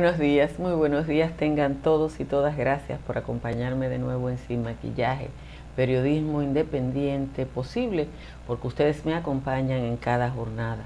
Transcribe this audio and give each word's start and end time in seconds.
Buenos 0.00 0.20
días, 0.20 0.60
muy 0.60 0.74
buenos 0.74 1.08
días 1.08 1.36
tengan 1.36 1.74
todos 1.74 2.20
y 2.20 2.24
todas. 2.24 2.56
Gracias 2.56 3.00
por 3.04 3.18
acompañarme 3.18 3.88
de 3.88 3.98
nuevo 3.98 4.30
en 4.30 4.38
Sin 4.38 4.62
Maquillaje, 4.62 5.28
periodismo 5.74 6.40
independiente 6.40 7.46
posible, 7.46 8.06
porque 8.46 8.68
ustedes 8.68 9.04
me 9.04 9.16
acompañan 9.16 9.80
en 9.80 9.96
cada 9.96 10.30
jornada. 10.30 10.84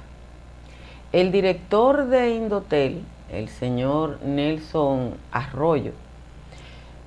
El 1.12 1.30
director 1.30 2.06
de 2.06 2.30
Indotel, 2.30 3.02
el 3.30 3.50
señor 3.50 4.18
Nelson 4.24 5.12
Arroyo, 5.30 5.92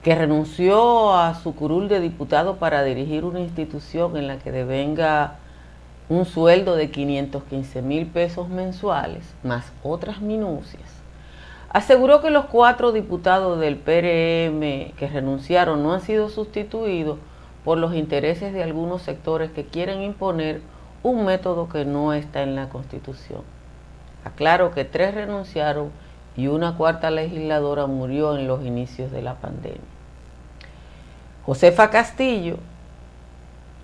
que 0.04 0.14
renunció 0.14 1.18
a 1.18 1.34
su 1.34 1.56
curul 1.56 1.88
de 1.88 2.02
diputado 2.02 2.58
para 2.58 2.84
dirigir 2.84 3.26
una 3.26 3.40
institución 3.40 4.16
en 4.16 4.28
la 4.28 4.38
que 4.38 4.52
devenga 4.52 5.38
un 6.08 6.26
sueldo 6.26 6.76
de 6.76 6.92
515 6.92 7.82
mil 7.82 8.06
pesos 8.06 8.48
mensuales, 8.48 9.24
más 9.42 9.66
otras 9.82 10.22
minucias, 10.22 10.95
aseguró 11.70 12.22
que 12.22 12.30
los 12.30 12.46
cuatro 12.46 12.92
diputados 12.92 13.60
del 13.60 13.78
PRM 13.78 14.94
que 14.98 15.10
renunciaron 15.12 15.84
no 15.84 15.94
han 15.94 16.02
sido 16.02 16.30
sustituidos 16.30 17.18
por 17.64 17.78
los 17.78 17.96
intereses 17.96 18.54
de 18.54 18.64
algunos 18.64 19.02
sectores 19.02 19.52
que 19.52 19.66
quieren 19.66 20.02
imponer 20.02 20.62
un 21.04 21.26
método 21.26 21.68
que 21.70 21.86
no 21.86 22.14
está 22.14 22.44
en 22.44 22.56
la 22.56 22.70
Constitución. 22.70 23.42
Aclaro 24.24 24.72
que 24.72 24.86
tres 24.86 25.14
renunciaron 25.14 25.92
y 26.36 26.48
una 26.48 26.78
cuarta 26.78 27.12
legisladora 27.12 27.86
murió 27.86 28.38
en 28.38 28.48
los 28.48 28.64
inicios 28.66 29.12
de 29.12 29.22
la 29.22 29.36
pandemia. 29.36 29.80
Josefa 31.46 31.92
Castillo, 31.92 32.58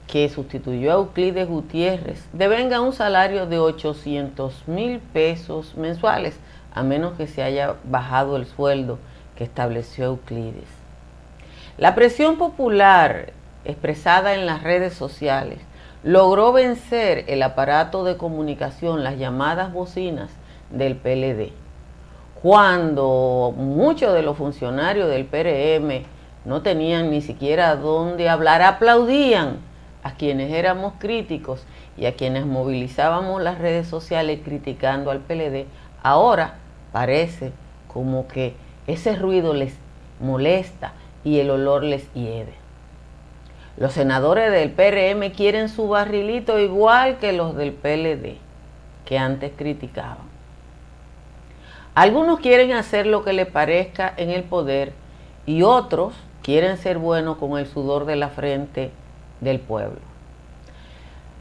que 0.08 0.28
sustituyó 0.30 0.92
a 0.92 0.96
Euclides 0.96 1.48
Gutiérrez, 1.48 2.28
devenga 2.34 2.82
un 2.82 2.92
salario 2.92 3.46
de 3.46 3.60
800 3.60 4.68
mil 4.68 5.00
pesos 5.00 5.76
mensuales, 5.78 6.38
a 6.74 6.84
menos 6.84 7.14
que 7.14 7.28
se 7.28 7.44
haya 7.44 7.76
bajado 7.84 8.36
el 8.38 8.46
sueldo 8.46 9.00
que 9.36 9.44
estableció 9.44 10.06
Euclides. 10.06 10.70
La 11.78 11.96
presión 11.96 12.38
popular 12.38 13.34
expresada 13.66 14.34
en 14.34 14.46
las 14.46 14.64
redes 14.64 14.94
sociales 14.94 15.60
logró 16.04 16.52
vencer 16.52 17.26
el 17.28 17.44
aparato 17.44 18.04
de 18.04 18.18
comunicación, 18.18 19.04
las 19.04 19.18
llamadas 19.18 19.72
bocinas 19.72 20.30
del 20.70 20.96
PLD. 20.96 21.52
Cuando 22.42 23.54
muchos 23.56 24.14
de 24.14 24.24
los 24.24 24.38
funcionarios 24.38 25.10
del 25.10 25.26
PRM 25.26 26.04
no 26.44 26.62
tenían 26.64 27.12
ni 27.12 27.22
siquiera 27.22 27.76
dónde 27.76 28.30
hablar, 28.30 28.64
aplaudían 28.64 29.58
a 30.04 30.16
quienes 30.16 30.52
éramos 30.52 30.94
críticos 30.98 31.64
y 31.98 32.08
a 32.08 32.16
quienes 32.16 32.48
movilizábamos 32.48 33.44
las 33.44 33.60
redes 33.60 33.88
sociales 33.88 34.40
criticando 34.44 35.12
al 35.12 35.20
PLD, 35.20 35.66
ahora 36.02 36.56
parece 36.92 37.52
como 37.88 38.28
que 38.28 38.54
ese 38.88 39.16
ruido 39.16 39.54
les 39.54 39.74
molesta 40.20 40.94
y 41.24 41.40
el 41.40 41.50
olor 41.50 41.84
les 41.84 42.12
hiede. 42.14 42.54
Los 43.78 43.94
senadores 43.94 44.52
del 44.52 44.72
PRM 44.72 45.32
quieren 45.36 45.70
su 45.70 45.88
barrilito 45.88 46.60
igual 46.60 47.18
que 47.18 47.34
los 47.34 47.56
del 47.56 47.72
PLD, 47.72 48.38
que 49.06 49.18
antes 49.18 49.52
criticaban. 49.56 50.30
Algunos 51.96 52.40
quieren 52.40 52.74
hacer 52.74 53.06
lo 53.06 53.24
que 53.24 53.34
les 53.34 53.48
parezca 53.48 54.14
en 54.18 54.30
el 54.30 54.44
poder 54.44 54.94
y 55.46 55.64
otros 55.64 56.14
quieren 56.42 56.78
ser 56.78 56.98
buenos 56.98 57.38
con 57.38 57.58
el 57.58 57.68
sudor 57.68 58.06
de 58.06 58.16
la 58.16 58.30
frente 58.30 58.92
del 59.42 59.60
pueblo. 59.60 60.11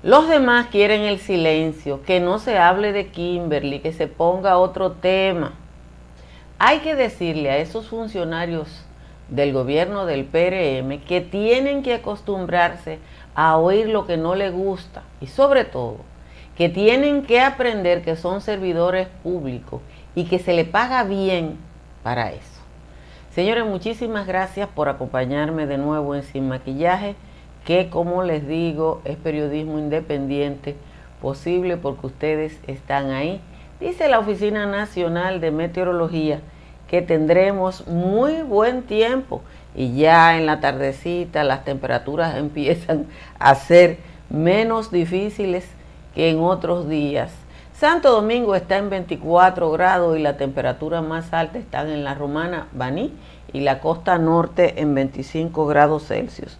Los 0.03 0.29
demás 0.29 0.69
quieren 0.69 1.03
el 1.03 1.19
silencio, 1.19 2.03
que 2.03 2.21
no 2.21 2.39
se 2.39 2.57
hable 2.57 2.93
de 2.93 3.09
Kimberly, 3.09 3.81
que 3.81 3.93
se 3.93 4.07
ponga 4.07 4.57
otro 4.57 4.93
tema. 4.93 5.53
Hay 6.59 6.79
que 6.79 6.95
decirle 6.95 7.51
a 7.51 7.59
esos 7.59 7.89
funcionarios 7.89 8.83
del 9.29 9.53
gobierno 9.53 10.07
del 10.07 10.25
PRM 10.25 11.01
que 11.07 11.21
tienen 11.21 11.83
que 11.83 11.95
acostumbrarse 11.95 12.99
a 13.35 13.59
oír 13.59 13.89
lo 13.89 14.07
que 14.07 14.17
no 14.17 14.35
les 14.35 14.53
gusta 14.53 15.03
y 15.21 15.27
sobre 15.27 15.65
todo 15.65 15.99
que 16.57 16.69
tienen 16.69 17.23
que 17.23 17.41
aprender 17.41 18.03
que 18.03 18.17
son 18.17 18.41
servidores 18.41 19.09
públicos 19.23 19.81
y 20.15 20.25
que 20.25 20.39
se 20.39 20.53
le 20.53 20.65
paga 20.65 21.05
bien 21.05 21.57
para 22.03 22.33
eso. 22.33 22.61
Señores, 23.35 23.65
muchísimas 23.65 24.27
gracias 24.27 24.69
por 24.69 24.89
acompañarme 24.89 25.67
de 25.67 25.79
nuevo 25.79 26.15
en 26.15 26.23
Sin 26.23 26.49
Maquillaje, 26.49 27.15
que 27.65 27.91
como 27.91 28.23
les 28.23 28.47
digo 28.47 29.01
es 29.05 29.17
periodismo 29.17 29.79
independiente 29.79 30.77
posible 31.21 31.77
porque 31.77 32.07
ustedes 32.07 32.59
están 32.67 33.11
ahí. 33.11 33.41
Dice 33.81 34.09
la 34.09 34.19
Oficina 34.19 34.67
Nacional 34.67 35.41
de 35.41 35.51
Meteorología 35.51 36.41
que 36.89 37.03
tendremos 37.03 37.87
muy 37.87 38.43
buen 38.43 38.83
tiempo 38.83 39.43
y 39.77 39.95
ya 39.95 40.37
en 40.37 40.47
la 40.47 40.61
tardecita 40.61 41.45
las 41.45 41.65
temperaturas 41.65 42.37
empiezan 42.37 43.07
a 43.39 43.55
ser 43.55 43.99
menos 44.29 44.91
difíciles 44.91 45.69
que 46.15 46.31
en 46.31 46.41
otros 46.41 46.89
días. 46.89 47.31
Santo 47.75 48.11
Domingo 48.11 48.55
está 48.55 48.77
en 48.77 48.91
24 48.91 49.71
grados 49.71 50.19
y 50.19 50.21
la 50.21 50.37
temperatura 50.37 51.01
más 51.01 51.33
alta 51.33 51.59
está 51.59 51.83
en 51.83 52.05
la 52.05 52.15
Romana, 52.15 52.67
Baní 52.73 53.13
y 53.53 53.61
la 53.61 53.79
costa 53.79 54.19
norte 54.19 54.83
en 54.83 54.95
25 54.95 55.67
grados 55.67 56.07
Celsius. 56.07 56.59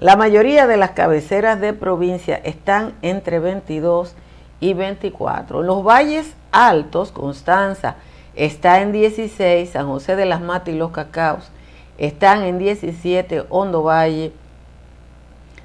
La 0.00 0.14
mayoría 0.14 0.68
de 0.68 0.76
las 0.76 0.90
cabeceras 0.90 1.60
de 1.60 1.72
provincia 1.72 2.40
están 2.44 2.94
entre 3.02 3.40
22 3.40 4.14
y 4.60 4.72
24. 4.72 5.62
Los 5.62 5.82
valles 5.82 6.34
altos, 6.52 7.10
Constanza, 7.10 7.96
está 8.36 8.80
en 8.80 8.92
16, 8.92 9.70
San 9.70 9.88
José 9.88 10.14
de 10.14 10.24
las 10.24 10.40
Matas 10.40 10.72
y 10.72 10.78
los 10.78 10.92
Cacaos 10.92 11.50
están 11.98 12.44
en 12.44 12.58
17, 12.58 13.46
Hondo 13.48 13.82
Valle, 13.82 14.30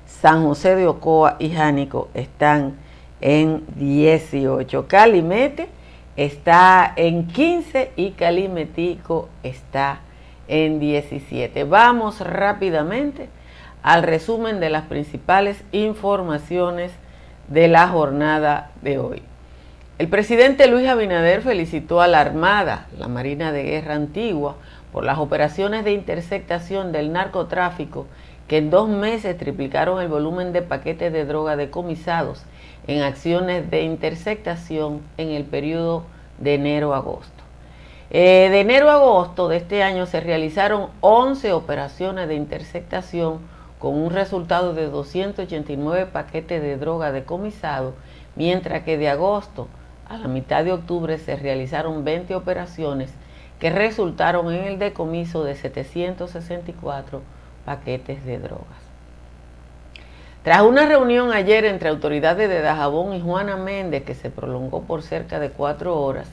San 0.08 0.44
José 0.44 0.76
de 0.76 0.88
Ocoa 0.88 1.36
y 1.38 1.52
Jánico 1.52 2.10
están 2.16 2.74
en 3.22 3.64
18. 3.76 4.88
Calimete 4.88 5.70
está 6.16 6.92
en 6.96 7.28
15 7.28 7.92
y 7.96 8.12
Calimetico 8.12 9.30
está 9.44 10.00
en 10.48 10.80
17. 10.80 11.66
Vamos 11.66 12.20
rápidamente 12.20 13.30
al 13.84 14.04
resumen 14.04 14.60
de 14.60 14.70
las 14.70 14.86
principales 14.86 15.62
informaciones 15.72 16.92
de 17.50 17.68
la 17.68 17.90
jornada 17.90 18.72
de 18.82 18.98
hoy. 18.98 19.22
El 20.00 20.08
presidente 20.08 20.68
Luis 20.68 20.88
Abinader 20.88 21.42
felicitó 21.42 22.02
a 22.02 22.08
la 22.08 22.22
Armada, 22.22 22.88
la 22.98 23.08
Marina 23.08 23.52
de 23.52 23.64
Guerra 23.64 23.94
Antigua, 23.94 24.56
por 24.92 25.04
las 25.04 25.20
operaciones 25.20 25.84
de 25.84 25.92
interceptación 25.92 26.92
del 26.92 27.12
narcotráfico 27.12 28.08
que 28.48 28.58
en 28.58 28.70
dos 28.70 28.90
meses 28.90 29.38
triplicaron 29.38 30.02
el 30.02 30.08
volumen 30.08 30.54
de 30.54 30.62
paquetes 30.62 31.12
de 31.12 31.26
droga 31.26 31.56
decomisados 31.56 32.44
en 32.88 33.02
acciones 33.02 33.70
de 33.70 33.84
interceptación 33.84 35.02
en 35.18 35.30
el 35.30 35.44
periodo 35.44 36.04
de 36.38 36.56
enero 36.56 36.94
a 36.94 36.98
agosto. 36.98 37.32
Eh, 38.12 38.50
de 38.52 38.60
enero 38.60 38.90
a 38.90 38.96
agosto 38.96 39.48
de 39.48 39.58
este 39.58 39.84
año 39.84 40.06
se 40.06 40.20
realizaron 40.20 40.90
11 41.02 41.54
operaciones 41.54 42.28
de 42.28 42.36
interceptación 42.36 43.40
con 43.84 43.96
un 43.96 44.12
resultado 44.12 44.74
de 44.74 44.90
289 44.90 46.06
paquetes 46.06 46.62
de 46.62 46.78
droga 46.78 47.12
decomisados, 47.12 47.94
mientras 48.38 48.84
que 48.84 48.98
de 48.98 49.10
agosto 49.10 49.68
a 50.08 50.18
la 50.18 50.30
mitad 50.30 50.64
de 50.64 50.72
octubre 50.72 51.18
se 51.18 51.36
realizaron 51.36 52.06
20 52.06 52.34
operaciones 52.34 53.10
que 53.60 53.72
resultaron 53.72 54.54
en 54.54 54.64
el 54.64 54.80
decomiso 54.80 55.44
de 55.44 55.56
764 55.56 57.22
paquetes 57.66 58.24
de 58.24 58.40
drogas. 58.40 58.80
Tras 60.44 60.62
una 60.62 60.86
reunión 60.86 61.34
ayer 61.34 61.66
entre 61.66 61.90
autoridades 61.90 62.48
de 62.48 62.62
Dajabón 62.62 63.14
y 63.14 63.20
Juana 63.20 63.58
Méndez, 63.58 64.06
que 64.06 64.16
se 64.16 64.30
prolongó 64.30 64.84
por 64.84 65.02
cerca 65.02 65.42
de 65.42 65.50
cuatro 65.50 66.00
horas, 66.00 66.30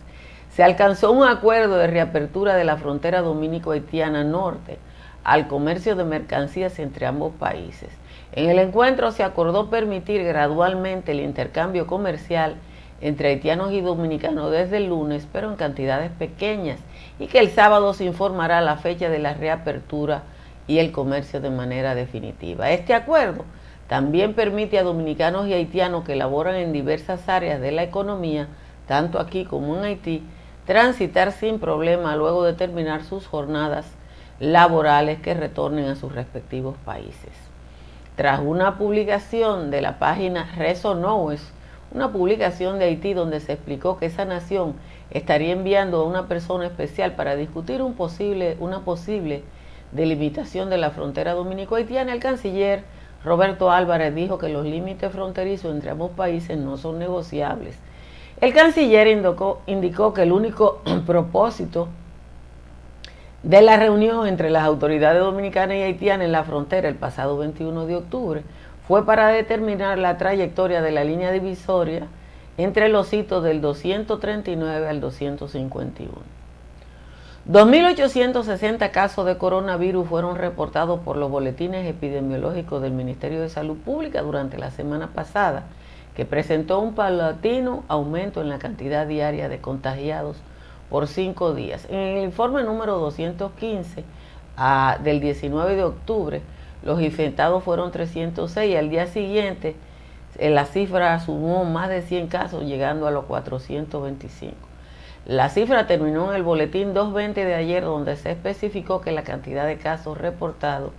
se 0.54 0.62
alcanzó 0.62 1.10
un 1.10 1.26
acuerdo 1.26 1.78
de 1.78 1.88
reapertura 1.88 2.54
de 2.54 2.62
la 2.62 2.76
frontera 2.76 3.22
dominico-haitiana 3.22 4.22
norte 4.22 4.78
al 5.24 5.48
comercio 5.48 5.96
de 5.96 6.04
mercancías 6.04 6.78
entre 6.78 7.06
ambos 7.06 7.32
países. 7.34 7.90
En 8.32 8.48
el 8.48 8.58
encuentro 8.58 9.10
se 9.10 9.22
acordó 9.22 9.70
permitir 9.70 10.22
gradualmente 10.24 11.12
el 11.12 11.20
intercambio 11.20 11.86
comercial 11.86 12.56
entre 13.00 13.28
haitianos 13.28 13.72
y 13.72 13.80
dominicanos 13.80 14.50
desde 14.50 14.76
el 14.76 14.88
lunes, 14.88 15.26
pero 15.32 15.50
en 15.50 15.56
cantidades 15.56 16.10
pequeñas, 16.12 16.78
y 17.18 17.26
que 17.26 17.38
el 17.38 17.50
sábado 17.50 17.94
se 17.94 18.04
informará 18.04 18.60
la 18.60 18.76
fecha 18.76 19.08
de 19.08 19.18
la 19.18 19.34
reapertura 19.34 20.22
y 20.66 20.78
el 20.78 20.92
comercio 20.92 21.40
de 21.40 21.50
manera 21.50 21.94
definitiva. 21.94 22.70
Este 22.70 22.94
acuerdo 22.94 23.44
también 23.88 24.34
permite 24.34 24.78
a 24.78 24.84
dominicanos 24.84 25.48
y 25.48 25.54
haitianos 25.54 26.04
que 26.04 26.14
laboran 26.14 26.54
en 26.56 26.72
diversas 26.72 27.28
áreas 27.28 27.60
de 27.60 27.72
la 27.72 27.82
economía, 27.82 28.48
tanto 28.86 29.18
aquí 29.18 29.44
como 29.44 29.76
en 29.76 29.84
Haití, 29.84 30.22
transitar 30.66 31.32
sin 31.32 31.58
problema 31.58 32.14
luego 32.14 32.44
de 32.44 32.52
terminar 32.52 33.02
sus 33.02 33.26
jornadas 33.26 33.86
laborales 34.40 35.20
que 35.20 35.34
retornen 35.34 35.84
a 35.84 35.96
sus 35.96 36.12
respectivos 36.12 36.74
países. 36.84 37.30
Tras 38.16 38.40
una 38.40 38.76
publicación 38.78 39.70
de 39.70 39.82
la 39.82 39.98
página 39.98 40.50
Reso 40.56 40.92
una 41.92 42.12
publicación 42.12 42.78
de 42.78 42.86
Haití 42.86 43.14
donde 43.14 43.40
se 43.40 43.52
explicó 43.52 43.98
que 43.98 44.06
esa 44.06 44.24
nación 44.24 44.74
estaría 45.10 45.52
enviando 45.52 46.00
a 46.00 46.04
una 46.04 46.26
persona 46.26 46.66
especial 46.66 47.12
para 47.12 47.36
discutir 47.36 47.82
un 47.82 47.94
posible, 47.94 48.56
una 48.60 48.80
posible 48.80 49.42
delimitación 49.92 50.70
de 50.70 50.78
la 50.78 50.90
frontera 50.90 51.32
dominico-haitiana. 51.32 52.12
El 52.12 52.20
canciller 52.20 52.84
Roberto 53.24 53.70
Álvarez 53.70 54.14
dijo 54.14 54.38
que 54.38 54.48
los 54.48 54.64
límites 54.64 55.12
fronterizos 55.12 55.74
entre 55.74 55.90
ambos 55.90 56.12
países 56.12 56.56
no 56.56 56.76
son 56.76 56.98
negociables. 56.98 57.76
El 58.40 58.54
canciller 58.54 59.08
indicó, 59.08 59.60
indicó 59.66 60.14
que 60.14 60.22
el 60.22 60.32
único 60.32 60.80
propósito 61.06 61.88
de 63.42 63.62
la 63.62 63.76
reunión 63.76 64.26
entre 64.26 64.50
las 64.50 64.64
autoridades 64.64 65.20
dominicanas 65.20 65.76
y 65.76 65.82
haitianas 65.82 66.26
en 66.26 66.32
la 66.32 66.44
frontera 66.44 66.88
el 66.88 66.94
pasado 66.94 67.38
21 67.38 67.86
de 67.86 67.96
octubre 67.96 68.42
fue 68.86 69.06
para 69.06 69.28
determinar 69.28 69.98
la 69.98 70.18
trayectoria 70.18 70.82
de 70.82 70.90
la 70.90 71.04
línea 71.04 71.32
divisoria 71.32 72.06
entre 72.58 72.88
los 72.88 73.12
hitos 73.12 73.42
del 73.42 73.62
239 73.62 74.88
al 74.88 75.00
251. 75.00 76.12
2.860 77.48 78.90
casos 78.90 79.24
de 79.24 79.38
coronavirus 79.38 80.06
fueron 80.06 80.36
reportados 80.36 81.00
por 81.00 81.16
los 81.16 81.30
boletines 81.30 81.88
epidemiológicos 81.88 82.82
del 82.82 82.92
Ministerio 82.92 83.40
de 83.40 83.48
Salud 83.48 83.78
Pública 83.78 84.20
durante 84.20 84.58
la 84.58 84.70
semana 84.70 85.06
pasada, 85.14 85.62
que 86.14 86.26
presentó 86.26 86.80
un 86.80 86.94
paulatino 86.94 87.84
aumento 87.88 88.42
en 88.42 88.50
la 88.50 88.58
cantidad 88.58 89.06
diaria 89.06 89.48
de 89.48 89.58
contagiados 89.58 90.36
por 90.90 91.06
cinco 91.06 91.54
días. 91.54 91.86
En 91.88 91.98
el 91.98 92.24
informe 92.24 92.62
número 92.62 92.98
215 92.98 94.04
ah, 94.56 94.98
del 95.02 95.20
19 95.20 95.76
de 95.76 95.84
octubre, 95.84 96.42
los 96.82 97.00
infectados 97.00 97.62
fueron 97.62 97.92
306 97.92 98.70
y 98.70 98.76
al 98.76 98.90
día 98.90 99.06
siguiente 99.06 99.76
eh, 100.38 100.50
la 100.50 100.66
cifra 100.66 101.18
sumó 101.20 101.64
más 101.64 101.88
de 101.88 102.02
100 102.02 102.26
casos, 102.26 102.64
llegando 102.64 103.06
a 103.06 103.10
los 103.10 103.24
425. 103.24 104.56
La 105.26 105.48
cifra 105.48 105.86
terminó 105.86 106.30
en 106.30 106.36
el 106.36 106.42
boletín 106.42 106.94
220 106.94 107.44
de 107.44 107.54
ayer, 107.54 107.84
donde 107.84 108.16
se 108.16 108.32
especificó 108.32 109.00
que 109.00 109.12
la 109.12 109.22
cantidad 109.22 109.66
de 109.66 109.76
casos 109.76 110.18
reportados 110.18 110.92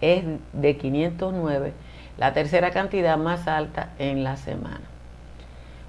es 0.00 0.24
de 0.52 0.76
509, 0.76 1.72
la 2.18 2.32
tercera 2.32 2.70
cantidad 2.72 3.16
más 3.16 3.46
alta 3.46 3.90
en 3.98 4.24
la 4.24 4.36
semana. 4.36 4.97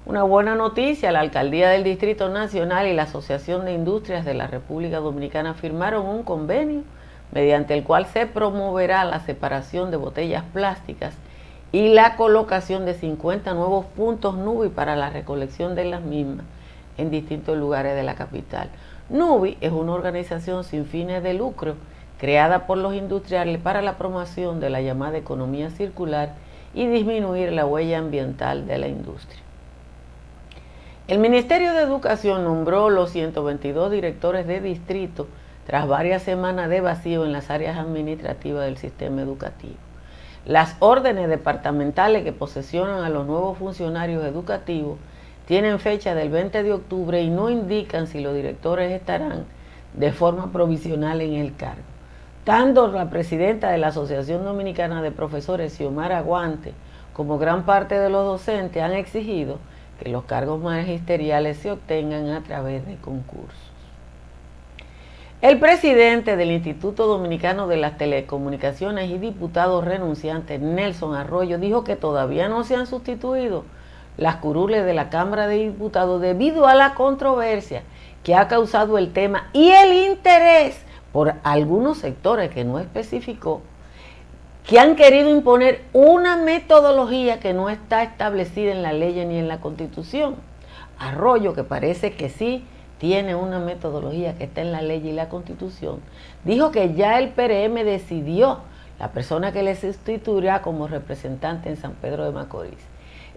Una 0.06 0.22
buena 0.22 0.54
noticia, 0.54 1.12
la 1.12 1.20
Alcaldía 1.20 1.68
del 1.68 1.84
Distrito 1.84 2.30
Nacional 2.30 2.86
y 2.86 2.94
la 2.94 3.02
Asociación 3.02 3.66
de 3.66 3.74
Industrias 3.74 4.24
de 4.24 4.32
la 4.32 4.46
República 4.46 4.96
Dominicana 4.96 5.52
firmaron 5.52 6.06
un 6.06 6.22
convenio 6.22 6.84
mediante 7.32 7.74
el 7.74 7.84
cual 7.84 8.06
se 8.06 8.24
promoverá 8.24 9.04
la 9.04 9.20
separación 9.20 9.90
de 9.90 9.98
botellas 9.98 10.42
plásticas 10.54 11.12
y 11.70 11.92
la 11.92 12.16
colocación 12.16 12.86
de 12.86 12.94
50 12.94 13.52
nuevos 13.52 13.84
puntos 13.84 14.38
NUBI 14.38 14.70
para 14.70 14.96
la 14.96 15.10
recolección 15.10 15.74
de 15.74 15.84
las 15.84 16.00
mismas 16.00 16.46
en 16.96 17.10
distintos 17.10 17.58
lugares 17.58 17.94
de 17.94 18.02
la 18.02 18.14
capital. 18.14 18.70
NUBI 19.10 19.58
es 19.60 19.70
una 19.70 19.92
organización 19.92 20.64
sin 20.64 20.86
fines 20.86 21.22
de 21.22 21.34
lucro 21.34 21.74
creada 22.18 22.66
por 22.66 22.78
los 22.78 22.94
industriales 22.94 23.60
para 23.60 23.82
la 23.82 23.98
promoción 23.98 24.60
de 24.60 24.70
la 24.70 24.80
llamada 24.80 25.18
economía 25.18 25.68
circular 25.68 26.32
y 26.72 26.86
disminuir 26.86 27.52
la 27.52 27.66
huella 27.66 27.98
ambiental 27.98 28.66
de 28.66 28.78
la 28.78 28.88
industria. 28.88 29.49
El 31.10 31.18
Ministerio 31.18 31.72
de 31.72 31.82
Educación 31.82 32.44
nombró 32.44 32.88
los 32.88 33.10
122 33.10 33.90
directores 33.90 34.46
de 34.46 34.60
distrito 34.60 35.26
tras 35.66 35.88
varias 35.88 36.22
semanas 36.22 36.70
de 36.70 36.80
vacío 36.80 37.24
en 37.24 37.32
las 37.32 37.50
áreas 37.50 37.78
administrativas 37.78 38.64
del 38.64 38.76
sistema 38.76 39.20
educativo. 39.20 39.74
Las 40.46 40.76
órdenes 40.78 41.28
departamentales 41.28 42.22
que 42.22 42.30
posesionan 42.30 43.02
a 43.02 43.08
los 43.08 43.26
nuevos 43.26 43.58
funcionarios 43.58 44.24
educativos 44.24 45.00
tienen 45.46 45.80
fecha 45.80 46.14
del 46.14 46.30
20 46.30 46.62
de 46.62 46.72
octubre 46.72 47.20
y 47.20 47.28
no 47.28 47.50
indican 47.50 48.06
si 48.06 48.20
los 48.20 48.32
directores 48.32 48.92
estarán 48.92 49.46
de 49.94 50.12
forma 50.12 50.52
provisional 50.52 51.22
en 51.22 51.34
el 51.34 51.56
cargo. 51.56 51.82
Tanto 52.44 52.86
la 52.86 53.10
presidenta 53.10 53.70
de 53.70 53.78
la 53.78 53.88
Asociación 53.88 54.44
Dominicana 54.44 55.02
de 55.02 55.10
Profesores, 55.10 55.72
Xiomara 55.72 56.18
Aguante, 56.18 56.72
como 57.14 57.36
gran 57.36 57.64
parte 57.64 57.98
de 57.98 58.10
los 58.10 58.24
docentes 58.24 58.80
han 58.80 58.92
exigido 58.92 59.58
que 60.00 60.08
los 60.08 60.24
cargos 60.24 60.60
magisteriales 60.60 61.58
se 61.58 61.70
obtengan 61.70 62.30
a 62.30 62.42
través 62.42 62.86
de 62.86 62.96
concursos. 62.96 63.58
El 65.42 65.58
presidente 65.58 66.36
del 66.36 66.50
Instituto 66.50 67.06
Dominicano 67.06 67.66
de 67.66 67.76
las 67.76 67.96
Telecomunicaciones 67.96 69.10
y 69.10 69.18
diputado 69.18 69.80
renunciante 69.80 70.58
Nelson 70.58 71.14
Arroyo 71.14 71.58
dijo 71.58 71.84
que 71.84 71.96
todavía 71.96 72.48
no 72.48 72.64
se 72.64 72.76
han 72.76 72.86
sustituido 72.86 73.64
las 74.16 74.36
curules 74.36 74.84
de 74.84 74.92
la 74.92 75.08
Cámara 75.08 75.46
de 75.46 75.64
Diputados 75.64 76.20
debido 76.20 76.66
a 76.66 76.74
la 76.74 76.94
controversia 76.94 77.82
que 78.22 78.34
ha 78.34 78.48
causado 78.48 78.98
el 78.98 79.12
tema 79.12 79.48
y 79.52 79.70
el 79.70 80.10
interés 80.10 80.78
por 81.12 81.34
algunos 81.42 81.98
sectores 81.98 82.50
que 82.50 82.64
no 82.64 82.78
especificó 82.78 83.62
que 84.70 84.78
han 84.78 84.94
querido 84.94 85.28
imponer 85.28 85.82
una 85.92 86.36
metodología 86.36 87.40
que 87.40 87.52
no 87.52 87.70
está 87.70 88.04
establecida 88.04 88.70
en 88.70 88.82
la 88.82 88.92
ley 88.92 89.14
ni 89.26 89.36
en 89.36 89.48
la 89.48 89.58
constitución. 89.58 90.36
Arroyo, 90.96 91.54
que 91.54 91.64
parece 91.64 92.12
que 92.12 92.28
sí 92.28 92.64
tiene 92.98 93.34
una 93.34 93.58
metodología 93.58 94.36
que 94.36 94.44
está 94.44 94.60
en 94.60 94.70
la 94.70 94.80
ley 94.80 95.04
y 95.04 95.10
la 95.10 95.28
constitución, 95.28 95.98
dijo 96.44 96.70
que 96.70 96.94
ya 96.94 97.18
el 97.18 97.30
PRM 97.30 97.82
decidió 97.84 98.60
la 99.00 99.08
persona 99.08 99.50
que 99.50 99.64
le 99.64 99.74
sustituirá 99.74 100.62
como 100.62 100.86
representante 100.86 101.68
en 101.68 101.76
San 101.76 101.94
Pedro 101.94 102.24
de 102.24 102.30
Macorís. 102.30 102.78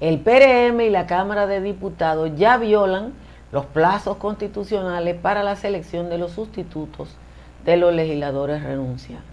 El 0.01 0.19
PRM 0.19 0.81
y 0.81 0.91
la 0.91 1.07
Cámara 1.07 1.47
de 1.47 1.61
Diputados 1.61 2.29
ya 2.35 2.57
violan 2.57 3.11
los 3.51 3.65
plazos 3.65 4.17
constitucionales 4.17 5.15
para 5.19 5.41
la 5.41 5.55
selección 5.55 6.11
de 6.11 6.19
los 6.19 6.33
sustitutos 6.33 7.09
de 7.65 7.77
los 7.77 7.91
legisladores 7.91 8.61
renunciantes. 8.61 9.32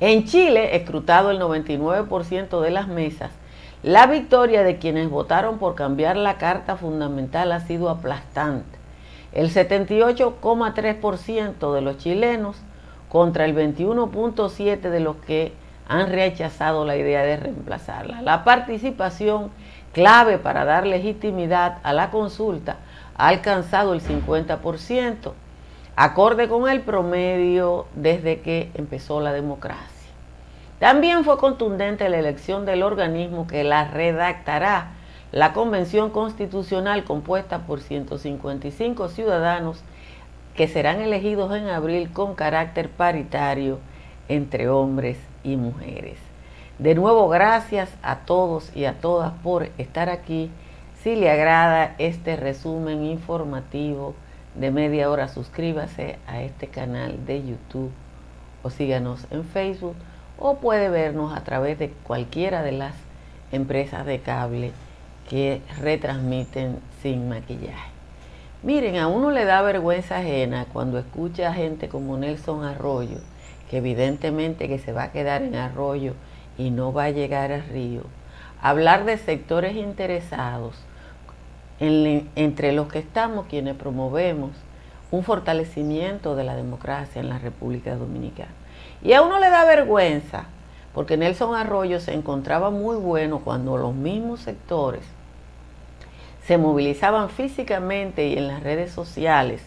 En 0.00 0.24
Chile, 0.24 0.74
escrutado 0.76 1.30
el 1.30 1.38
99% 1.38 2.60
de 2.62 2.70
las 2.70 2.88
mesas, 2.88 3.30
la 3.82 4.06
victoria 4.06 4.62
de 4.62 4.78
quienes 4.78 5.10
votaron 5.10 5.58
por 5.58 5.74
cambiar 5.74 6.16
la 6.16 6.38
Carta 6.38 6.76
Fundamental 6.76 7.52
ha 7.52 7.60
sido 7.60 7.90
aplastante. 7.90 8.78
El 9.32 9.52
78,3% 9.52 11.74
de 11.74 11.80
los 11.82 11.98
chilenos 11.98 12.56
contra 13.10 13.44
el 13.44 13.54
21,7% 13.54 14.88
de 14.88 15.00
los 15.00 15.16
que 15.16 15.52
han 15.86 16.10
rechazado 16.10 16.86
la 16.86 16.96
idea 16.96 17.22
de 17.22 17.36
reemplazarla. 17.36 18.22
La 18.22 18.42
participación 18.42 19.50
clave 19.92 20.38
para 20.38 20.64
dar 20.64 20.86
legitimidad 20.86 21.76
a 21.82 21.92
la 21.92 22.10
consulta 22.10 22.78
ha 23.18 23.28
alcanzado 23.28 23.92
el 23.92 24.00
50% 24.00 25.32
acorde 25.96 26.48
con 26.48 26.66
el 26.66 26.80
promedio 26.80 27.84
desde 27.94 28.40
que 28.40 28.70
empezó 28.72 29.20
la 29.20 29.32
democracia. 29.32 29.89
También 30.80 31.24
fue 31.24 31.36
contundente 31.36 32.08
la 32.08 32.18
elección 32.18 32.64
del 32.64 32.82
organismo 32.82 33.46
que 33.46 33.64
la 33.64 33.84
redactará, 33.84 34.92
la 35.30 35.52
Convención 35.52 36.08
Constitucional 36.08 37.04
compuesta 37.04 37.58
por 37.66 37.80
155 37.80 39.10
ciudadanos 39.10 39.82
que 40.56 40.68
serán 40.68 41.02
elegidos 41.02 41.54
en 41.54 41.68
abril 41.68 42.10
con 42.10 42.34
carácter 42.34 42.88
paritario 42.88 43.78
entre 44.28 44.70
hombres 44.70 45.18
y 45.44 45.56
mujeres. 45.56 46.16
De 46.78 46.94
nuevo, 46.94 47.28
gracias 47.28 47.90
a 48.02 48.20
todos 48.20 48.74
y 48.74 48.86
a 48.86 48.94
todas 48.94 49.32
por 49.42 49.68
estar 49.76 50.08
aquí. 50.08 50.50
Si 51.02 51.14
le 51.14 51.30
agrada 51.30 51.94
este 51.98 52.36
resumen 52.36 53.04
informativo, 53.04 54.14
de 54.54 54.70
media 54.70 55.10
hora, 55.10 55.28
suscríbase 55.28 56.18
a 56.26 56.40
este 56.40 56.68
canal 56.68 57.26
de 57.26 57.46
YouTube 57.46 57.90
o 58.62 58.70
síganos 58.70 59.26
en 59.30 59.44
Facebook 59.44 59.94
o 60.40 60.56
puede 60.56 60.88
vernos 60.88 61.36
a 61.36 61.44
través 61.44 61.78
de 61.78 61.90
cualquiera 61.90 62.62
de 62.62 62.72
las 62.72 62.94
empresas 63.52 64.04
de 64.06 64.20
cable 64.20 64.72
que 65.28 65.60
retransmiten 65.78 66.78
sin 67.02 67.28
maquillaje. 67.28 67.90
Miren, 68.62 68.96
a 68.96 69.06
uno 69.06 69.30
le 69.30 69.44
da 69.44 69.62
vergüenza 69.62 70.18
ajena 70.18 70.66
cuando 70.72 70.98
escucha 70.98 71.48
a 71.48 71.54
gente 71.54 71.88
como 71.88 72.16
Nelson 72.16 72.64
Arroyo, 72.64 73.18
que 73.70 73.78
evidentemente 73.78 74.66
que 74.66 74.78
se 74.78 74.92
va 74.92 75.04
a 75.04 75.12
quedar 75.12 75.42
en 75.42 75.54
Arroyo 75.54 76.14
y 76.58 76.70
no 76.70 76.92
va 76.92 77.04
a 77.04 77.10
llegar 77.10 77.52
al 77.52 77.62
río, 77.68 78.02
hablar 78.60 79.04
de 79.04 79.16
sectores 79.18 79.76
interesados 79.76 80.74
entre 81.78 82.72
los 82.72 82.88
que 82.88 82.98
estamos 82.98 83.46
quienes 83.46 83.76
promovemos 83.76 84.50
un 85.10 85.24
fortalecimiento 85.24 86.36
de 86.36 86.44
la 86.44 86.54
democracia 86.54 87.20
en 87.20 87.30
la 87.30 87.38
República 87.38 87.96
Dominicana. 87.96 88.59
Y 89.02 89.12
a 89.12 89.22
uno 89.22 89.38
le 89.38 89.50
da 89.50 89.64
vergüenza, 89.64 90.44
porque 90.94 91.16
Nelson 91.16 91.54
Arroyo 91.54 92.00
se 92.00 92.12
encontraba 92.12 92.70
muy 92.70 92.96
bueno 92.96 93.40
cuando 93.40 93.76
los 93.76 93.94
mismos 93.94 94.40
sectores 94.40 95.02
se 96.46 96.58
movilizaban 96.58 97.30
físicamente 97.30 98.26
y 98.26 98.36
en 98.36 98.48
las 98.48 98.62
redes 98.62 98.90
sociales 98.92 99.62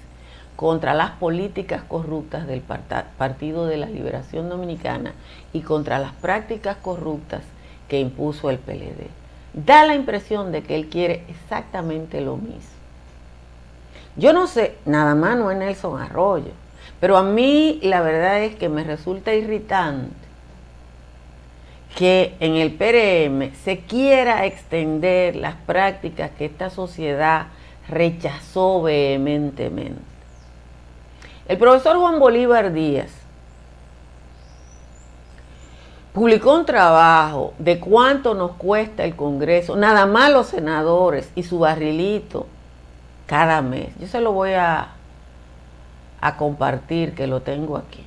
contra 0.56 0.94
las 0.94 1.12
políticas 1.12 1.82
corruptas 1.84 2.46
del 2.46 2.62
Partido 2.62 3.66
de 3.66 3.78
la 3.78 3.86
Liberación 3.86 4.50
Dominicana 4.50 5.14
y 5.54 5.62
contra 5.62 6.00
las 6.00 6.12
prácticas 6.14 6.78
corruptas 6.78 7.42
que 7.88 8.00
impuso 8.00 8.50
el 8.50 8.58
PLD 8.58 9.24
da 9.54 9.86
la 9.86 9.96
impresión 9.96 10.52
de 10.52 10.64
que 10.64 10.76
él 10.76 10.90
quiere 10.90 11.24
exactamente 11.30 12.22
lo 12.22 12.38
mismo. 12.38 12.74
Yo 14.16 14.34
no 14.34 14.48
sé, 14.48 14.76
nada 14.86 15.16
más 15.16 15.38
no 15.38 15.50
es 15.52 15.58
Nelson 15.58 16.02
Arroyo, 16.02 16.52
pero 17.00 17.18
a 17.18 17.24
mí 17.24 17.80
la 17.84 18.02
verdad 18.02 18.42
es 18.44 18.56
que 18.56 18.70
me 18.70 18.84
resulta 18.84 19.34
irritante 19.34 20.24
que 21.96 22.36
en 22.40 22.56
el 22.56 22.74
PRM 22.74 23.54
se 23.64 23.80
quiera 23.80 24.46
extender 24.46 25.36
las 25.36 25.56
prácticas 25.56 26.32
que 26.32 26.46
esta 26.46 26.70
sociedad 26.70 27.48
rechazó 27.88 28.82
vehementemente. 28.82 30.02
El 31.48 31.58
profesor 31.58 31.98
Juan 31.98 32.20
Bolívar 32.20 32.74
Díaz 32.74 33.12
publicó 36.14 36.56
un 36.56 36.66
trabajo 36.66 37.54
de 37.60 37.80
cuánto 37.80 38.34
nos 38.34 38.52
cuesta 38.52 39.04
el 39.04 39.16
Congreso, 39.16 39.76
nada 39.76 40.06
más 40.06 40.32
los 40.32 40.48
senadores 40.48 41.30
y 41.36 41.44
su 41.44 41.60
barrilito 41.60 42.48
cada 43.26 43.62
mes. 43.62 43.90
Yo 44.00 44.08
se 44.08 44.22
lo 44.22 44.32
voy 44.32 44.54
a, 44.54 44.90
a 46.24 46.38
compartir, 46.38 47.16
que 47.16 47.28
lo 47.28 47.42
tengo 47.42 47.76
aquí. 47.76 48.06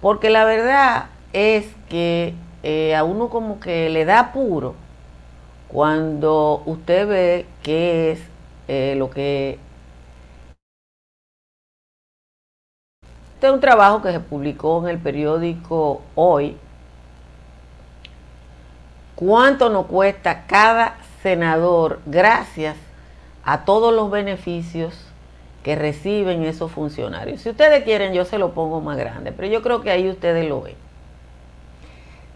Porque 0.00 0.28
la 0.28 0.44
verdad 0.44 1.06
es 1.32 1.66
que 1.88 2.34
eh, 2.64 2.96
a 2.96 3.04
uno 3.04 3.28
como 3.28 3.60
que 3.60 3.88
le 3.90 4.04
da 4.04 4.18
apuro 4.18 4.74
cuando 5.68 6.62
usted 6.66 7.06
ve 7.06 7.46
qué 7.62 8.10
es 8.10 8.20
eh, 8.66 8.96
lo 8.98 9.08
que... 9.08 9.60
Este 13.34 13.46
es 13.46 13.52
un 13.52 13.60
trabajo 13.60 14.02
que 14.02 14.10
se 14.10 14.18
publicó 14.18 14.82
en 14.82 14.88
el 14.88 14.98
periódico 14.98 16.02
Hoy. 16.16 16.56
¿Cuánto 19.14 19.70
nos 19.70 19.86
cuesta 19.86 20.44
cada 20.48 20.96
senador 21.22 22.00
gracias 22.04 22.76
a 23.44 23.64
todos 23.64 23.94
los 23.94 24.10
beneficios 24.10 25.07
que 25.68 25.76
reciben 25.76 26.44
esos 26.44 26.72
funcionarios? 26.72 27.42
Si 27.42 27.50
ustedes 27.50 27.84
quieren, 27.84 28.14
yo 28.14 28.24
se 28.24 28.38
lo 28.38 28.52
pongo 28.54 28.80
más 28.80 28.96
grande, 28.96 29.32
pero 29.32 29.48
yo 29.48 29.60
creo 29.60 29.82
que 29.82 29.90
ahí 29.90 30.08
ustedes 30.08 30.48
lo 30.48 30.62
ven. 30.62 30.76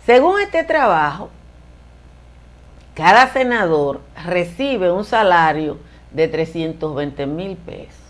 Según 0.04 0.38
este 0.38 0.64
trabajo, 0.64 1.30
cada 2.92 3.32
senador 3.32 4.02
recibe 4.22 4.92
un 4.92 5.06
salario 5.06 5.78
de 6.10 6.28
320 6.28 7.24
mil 7.24 7.56
pesos. 7.56 8.02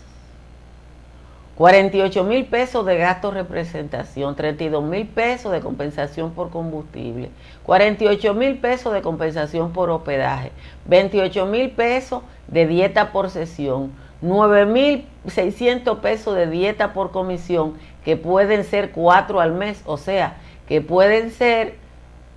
48 1.55 2.23
mil 2.25 2.43
pesos 2.43 2.85
de 2.85 2.97
gasto 2.97 3.31
de 3.31 3.43
representación, 3.43 4.35
32 4.35 4.83
mil 4.83 5.07
pesos 5.07 5.53
de 5.53 5.61
compensación 5.61 6.33
por 6.33 6.49
combustible, 6.49 7.29
48 7.63 8.33
mil 8.33 8.57
pesos 8.57 8.91
de 8.91 9.01
compensación 9.01 9.71
por 9.71 9.89
hospedaje, 9.89 10.51
28 10.83 11.45
mil 11.45 11.71
pesos 11.71 12.23
de 12.49 12.67
dieta 12.67 13.13
por 13.13 13.29
sesión, 13.29 14.02
9 14.23 14.65
mil 14.65 15.05
600 15.27 15.99
pesos 15.99 16.35
de 16.35 16.47
dieta 16.47 16.93
por 16.93 17.11
comisión, 17.11 17.73
que 18.05 18.15
pueden 18.17 18.63
ser 18.63 18.91
cuatro 18.91 19.41
al 19.41 19.51
mes, 19.51 19.81
o 19.85 19.97
sea, 19.97 20.37
que 20.67 20.81
pueden 20.81 21.29
ser 21.29 21.75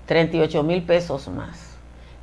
38 0.07 0.62
mil 0.64 0.83
pesos 0.83 1.28
más. 1.28 1.78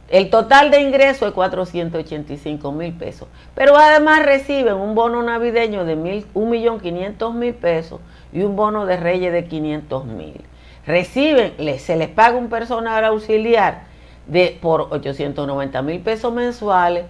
El 0.09 0.29
total 0.29 0.69
de 0.69 0.81
ingreso 0.81 1.25
es 1.25 1.33
485 1.33 2.71
mil 2.73 2.93
pesos. 2.93 3.27
Pero 3.55 3.77
además 3.77 4.25
reciben 4.25 4.75
un 4.75 4.95
bono 4.95 5.23
navideño 5.23 5.85
de 5.85 5.97
1.500.000 5.97 7.53
pesos 7.53 8.01
y 8.31 8.41
un 8.41 8.55
bono 8.55 8.85
de 8.85 8.97
reyes 8.97 9.31
de 9.31 9.45
500 9.45 10.05
mil. 10.05 10.41
Reciben, 10.85 11.53
se 11.79 11.95
les 11.95 12.09
paga 12.09 12.37
un 12.37 12.49
personal 12.49 13.05
auxiliar 13.05 13.85
de, 14.27 14.57
por 14.61 14.89
890 14.91 15.81
mil 15.81 16.01
pesos 16.01 16.33
mensuales 16.33 17.05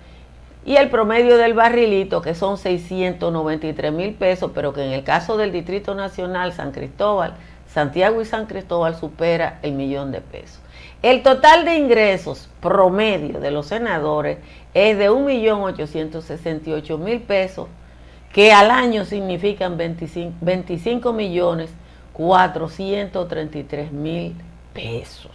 y 0.66 0.78
el 0.78 0.90
promedio 0.90 1.38
del 1.38 1.54
barrilito 1.54 2.22
que 2.22 2.36
son 2.36 2.58
693 2.58 3.92
mil 3.92 4.14
pesos, 4.14 4.52
pero 4.54 4.72
que 4.74 4.86
en 4.86 4.92
el 4.92 5.04
caso 5.04 5.36
del 5.38 5.52
Distrito 5.52 5.96
Nacional 5.96 6.54
San 6.54 6.72
Cristóbal, 6.72 7.34
Santiago 7.68 8.22
y 8.22 8.26
San 8.26 8.46
Cristóbal 8.46 8.96
supera 8.96 9.60
el 9.62 9.74
millón 9.74 10.12
de 10.12 10.22
pesos. 10.22 10.60
El 11.02 11.22
total 11.22 11.66
de 11.66 11.76
ingresos 11.76 12.48
promedio 12.62 13.42
de 13.42 13.52
los 13.52 13.66
senadores 13.68 14.38
es 14.74 14.98
de 14.98 15.12
1.868.000 15.12 17.22
pesos, 17.22 17.68
que 18.32 18.54
al 18.54 18.72
año 18.72 19.04
significan 19.04 19.76
25, 19.78 21.14
millones 21.14 21.72
433 22.14 23.92
mil 23.92 24.34
pesos. 24.74 25.33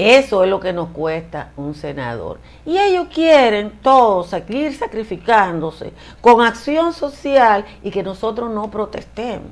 Eso 0.00 0.44
es 0.44 0.48
lo 0.48 0.60
que 0.60 0.72
nos 0.72 0.88
cuesta 0.88 1.50
un 1.58 1.74
senador. 1.74 2.38
Y 2.64 2.78
ellos 2.78 3.08
quieren 3.12 3.70
todos 3.82 4.28
seguir 4.28 4.74
sacrificándose 4.74 5.92
con 6.22 6.40
acción 6.40 6.94
social 6.94 7.66
y 7.82 7.90
que 7.90 8.02
nosotros 8.02 8.50
no 8.50 8.70
protestemos. 8.70 9.50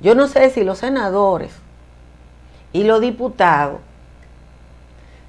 Yo 0.00 0.14
no 0.14 0.28
sé 0.28 0.50
si 0.50 0.62
los 0.62 0.78
senadores 0.78 1.52
y 2.72 2.84
los 2.84 3.00
diputados 3.00 3.80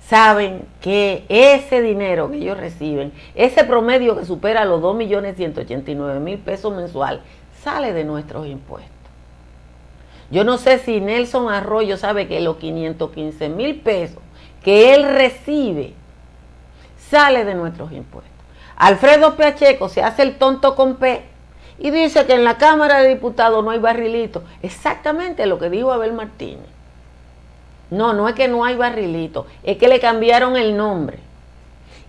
saben 0.07 0.67
que 0.79 1.25
ese 1.27 1.81
dinero 1.81 2.29
que 2.29 2.37
ellos 2.37 2.59
reciben, 2.59 3.13
ese 3.33 3.63
promedio 3.63 4.15
que 4.15 4.25
supera 4.25 4.63
los 4.65 4.79
2.189.000 4.79 6.37
pesos 6.37 6.71
mensual, 6.71 7.23
sale 7.63 7.93
de 7.93 8.03
nuestros 8.03 8.45
impuestos. 8.45 8.91
Yo 10.29 10.43
no 10.43 10.59
sé 10.59 10.77
si 10.77 11.01
Nelson 11.01 11.51
Arroyo 11.51 11.97
sabe 11.97 12.27
que 12.27 12.39
los 12.41 12.57
515 12.57 13.49
mil 13.49 13.79
pesos 13.81 14.21
que 14.63 14.93
él 14.93 15.03
recibe 15.03 15.93
sale 17.09 17.43
de 17.45 17.55
nuestros 17.55 17.91
impuestos. 17.91 18.31
Alfredo 18.77 19.35
Pacheco 19.35 19.89
se 19.89 20.01
hace 20.01 20.23
el 20.23 20.37
tonto 20.37 20.75
con 20.75 20.95
P 20.95 21.23
y 21.77 21.91
dice 21.91 22.25
que 22.25 22.33
en 22.33 22.43
la 22.43 22.57
Cámara 22.57 22.99
de 22.99 23.09
Diputados 23.09 23.63
no 23.63 23.71
hay 23.71 23.79
barrilito. 23.79 24.43
Exactamente 24.61 25.45
lo 25.45 25.59
que 25.59 25.69
dijo 25.69 25.91
Abel 25.91 26.13
Martínez. 26.13 26.67
No, 27.89 28.13
no 28.13 28.29
es 28.29 28.35
que 28.35 28.47
no 28.47 28.63
hay 28.63 28.77
barrilito, 28.77 29.45
es 29.63 29.77
que 29.77 29.89
le 29.89 29.99
cambiaron 29.99 30.55
el 30.55 30.77
nombre. 30.77 31.19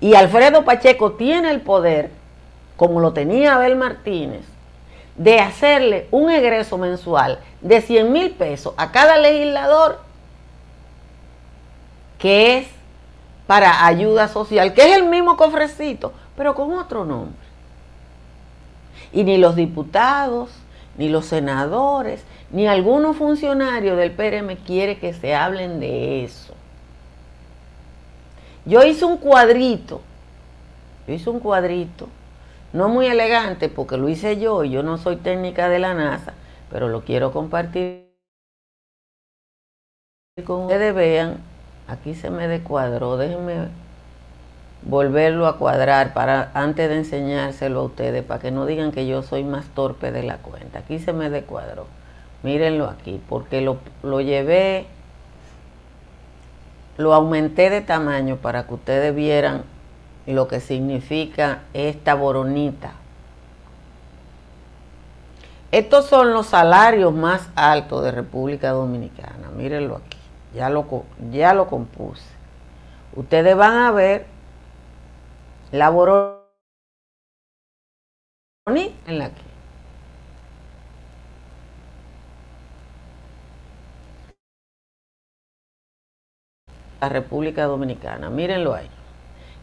Y 0.01 0.15
Alfredo 0.15 0.65
Pacheco 0.65 1.13
tiene 1.13 1.51
el 1.51 1.61
poder, 1.61 2.11
como 2.77 3.01
lo 3.01 3.13
tenía 3.13 3.55
Abel 3.55 3.77
Martínez, 3.77 4.43
de 5.17 5.41
hacerle 5.41 6.07
un 6.11 6.31
egreso 6.31 6.79
mensual 6.79 7.41
de 7.61 7.81
100 7.81 8.13
mil 8.13 8.31
pesos 8.31 8.75
a 8.77 8.93
cada 8.93 9.19
legislador, 9.19 10.01
que 12.23 12.59
es 12.59 12.69
para 13.49 13.85
ayuda 13.85 14.29
social, 14.29 14.75
que 14.75 14.89
es 14.89 14.97
el 14.97 15.09
mismo 15.09 15.37
cofrecito, 15.37 16.13
pero 16.37 16.55
con 16.55 16.73
otro 16.73 17.05
nombre. 17.05 17.35
Y 19.13 19.25
ni 19.25 19.39
los 19.39 19.57
diputados, 19.57 20.51
ni 20.97 21.09
los 21.09 21.27
senadores, 21.27 22.23
ni 22.53 22.69
algunos 22.69 23.17
funcionarios 23.17 23.99
del 23.99 24.13
PRM 24.13 24.55
quiere 24.65 24.99
que 24.99 25.13
se 25.13 25.35
hablen 25.35 25.81
de 25.81 26.23
eso. 26.23 26.55
Yo 28.67 28.85
hice 28.85 29.05
un 29.05 29.17
cuadrito, 29.17 30.01
yo 31.09 31.15
hice 31.15 31.29
un 31.29 31.41
cuadrito, 31.41 32.09
no 32.73 32.89
muy 32.89 33.07
elegante 33.07 33.69
porque 33.69 33.97
lo 33.97 34.09
hice 34.09 34.39
yo 34.39 34.63
y 34.63 34.71
yo 34.71 34.85
no 34.85 34.97
soy 34.97 35.17
técnica 35.17 35.69
de 35.69 35.81
la 35.81 35.93
NASA, 35.93 36.35
pero 36.71 36.89
lo 36.89 37.01
quiero 37.01 37.33
compartir 37.33 38.13
con 40.47 40.63
ustedes 40.63 40.95
vean, 40.95 41.52
aquí 41.89 42.15
se 42.15 42.31
me 42.31 42.49
descuadró, 42.49 43.17
déjenme 43.17 43.69
volverlo 44.83 45.47
a 45.47 45.59
cuadrar 45.59 46.13
para 46.13 46.51
antes 46.55 46.89
de 46.89 46.97
enseñárselo 46.97 47.81
a 47.81 47.85
ustedes 47.85 48.25
para 48.25 48.41
que 48.41 48.51
no 48.51 48.67
digan 48.67 48.93
que 48.93 49.07
yo 49.07 49.23
soy 49.23 49.45
más 49.45 49.67
torpe 49.67 50.11
de 50.11 50.23
la 50.23 50.39
cuenta. 50.39 50.81
Aquí 50.81 50.99
se 50.99 51.13
me 51.13 51.31
descuadró. 51.31 51.87
Mírenlo 52.43 52.89
aquí, 52.89 53.21
porque 53.29 53.61
lo, 53.61 53.79
lo 54.03 54.21
llevé, 54.21 54.87
lo 56.97 57.15
aumenté 57.15 57.71
de 57.71 57.81
tamaño 57.81 58.37
para 58.37 58.67
que 58.67 58.75
ustedes 58.75 59.15
vieran 59.15 59.63
lo 60.27 60.49
que 60.49 60.61
significa 60.61 61.61
esta 61.73 62.15
boronita. 62.15 62.95
Estos 65.71 66.07
son 66.07 66.33
los 66.35 66.49
salarios 66.49 67.15
más 67.15 67.49
altos 67.55 68.05
de 68.05 68.11
República 68.11 68.71
Dominicana. 68.73 69.51
Mírenlo 69.57 69.97
aquí. 69.97 70.12
Ya 70.55 70.69
lo, 70.69 71.05
ya 71.31 71.55
lo 71.55 71.67
compuse. 71.67 72.23
Ustedes 73.15 73.57
van 73.57 73.75
a 73.75 73.91
ver 73.91 74.27
la 75.71 75.91
boronita 75.91 76.43
en 79.07 79.19
la 79.19 79.31
que 79.31 79.53
República 87.09 87.65
Dominicana. 87.65 88.31
Mírenlo 88.31 88.75
ahí. 88.75 88.89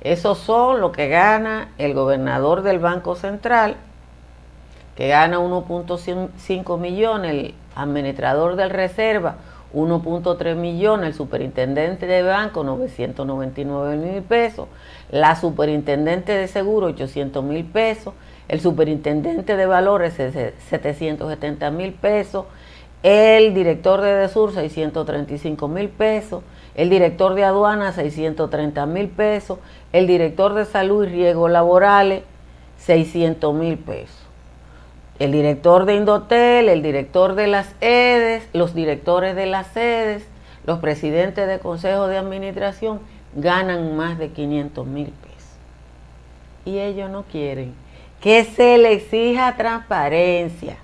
Esos 0.02 0.38
son 0.38 0.82
lo 0.82 0.92
que 0.92 1.08
gana 1.08 1.70
el 1.78 1.94
gobernador 1.94 2.62
del 2.62 2.80
Banco 2.80 3.16
Central, 3.16 3.76
que 4.96 5.08
gana 5.08 5.40
1.5 5.40 6.78
millones, 6.78 7.32
el 7.32 7.56
administrador 7.76 8.56
del 8.56 8.70
Reserva 8.70 9.36
1.3 9.74 10.56
millones, 10.56 11.10
el 11.10 11.14
superintendente 11.14 12.08
de 12.08 12.24
banco 12.24 12.64
999 12.64 13.98
mil 13.98 14.24
pesos, 14.24 14.68
la 15.12 15.36
superintendente 15.36 16.32
de 16.32 16.48
seguro 16.48 16.88
800 16.88 17.44
mil 17.44 17.66
pesos, 17.66 18.14
el 18.48 18.60
superintendente 18.62 19.56
de 19.56 19.66
valores 19.68 20.14
770 20.14 21.72
mil 21.72 21.94
pesos, 21.94 22.46
el 23.04 23.54
director 23.54 24.02
de 24.02 24.14
DESUR 24.14 24.54
635 24.54 25.68
mil 25.68 25.90
pesos, 25.90 26.44
el 26.76 26.90
director 26.90 27.36
de 27.36 27.46
aduana 27.46 27.94
630 27.94 28.86
mil 28.88 29.08
pesos, 29.08 29.60
el 29.94 30.08
director 30.08 30.54
de 30.54 30.66
salud 30.66 31.06
y 31.06 31.10
riesgos 31.10 31.52
laborales 31.52 32.24
600 32.80 33.54
mil 33.54 33.78
pesos. 33.78 34.19
El 35.20 35.34
director 35.34 35.86
de 35.86 35.96
Indotel, 35.96 36.70
el 36.70 36.82
director 36.82 37.36
de 37.36 37.48
las 37.48 37.68
EDES, 37.82 38.48
los 38.54 38.74
directores 38.74 39.36
de 39.36 39.46
las 39.46 39.68
sedes, 39.68 40.24
los 40.66 40.80
presidentes 40.80 41.48
de 41.48 41.60
consejos 41.60 42.10
de 42.10 42.18
administración 42.18 43.02
ganan 43.36 43.98
más 43.98 44.18
de 44.18 44.30
500 44.30 44.88
mil 44.88 45.10
pesos. 45.10 45.50
Y 46.66 46.80
ellos 46.80 47.10
no 47.10 47.24
quieren 47.24 47.74
que 48.22 48.44
se 48.44 48.78
le 48.78 48.94
exija 48.94 49.56
transparencia. 49.56 50.78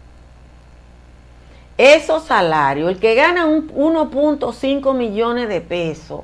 Esos 1.77 2.24
salarios, 2.24 2.89
el 2.89 3.00
que 3.00 3.15
gana 3.15 3.48
1.5 3.48 4.96
millones 4.96 5.50
de 5.50 5.60
pesos, 5.60 6.22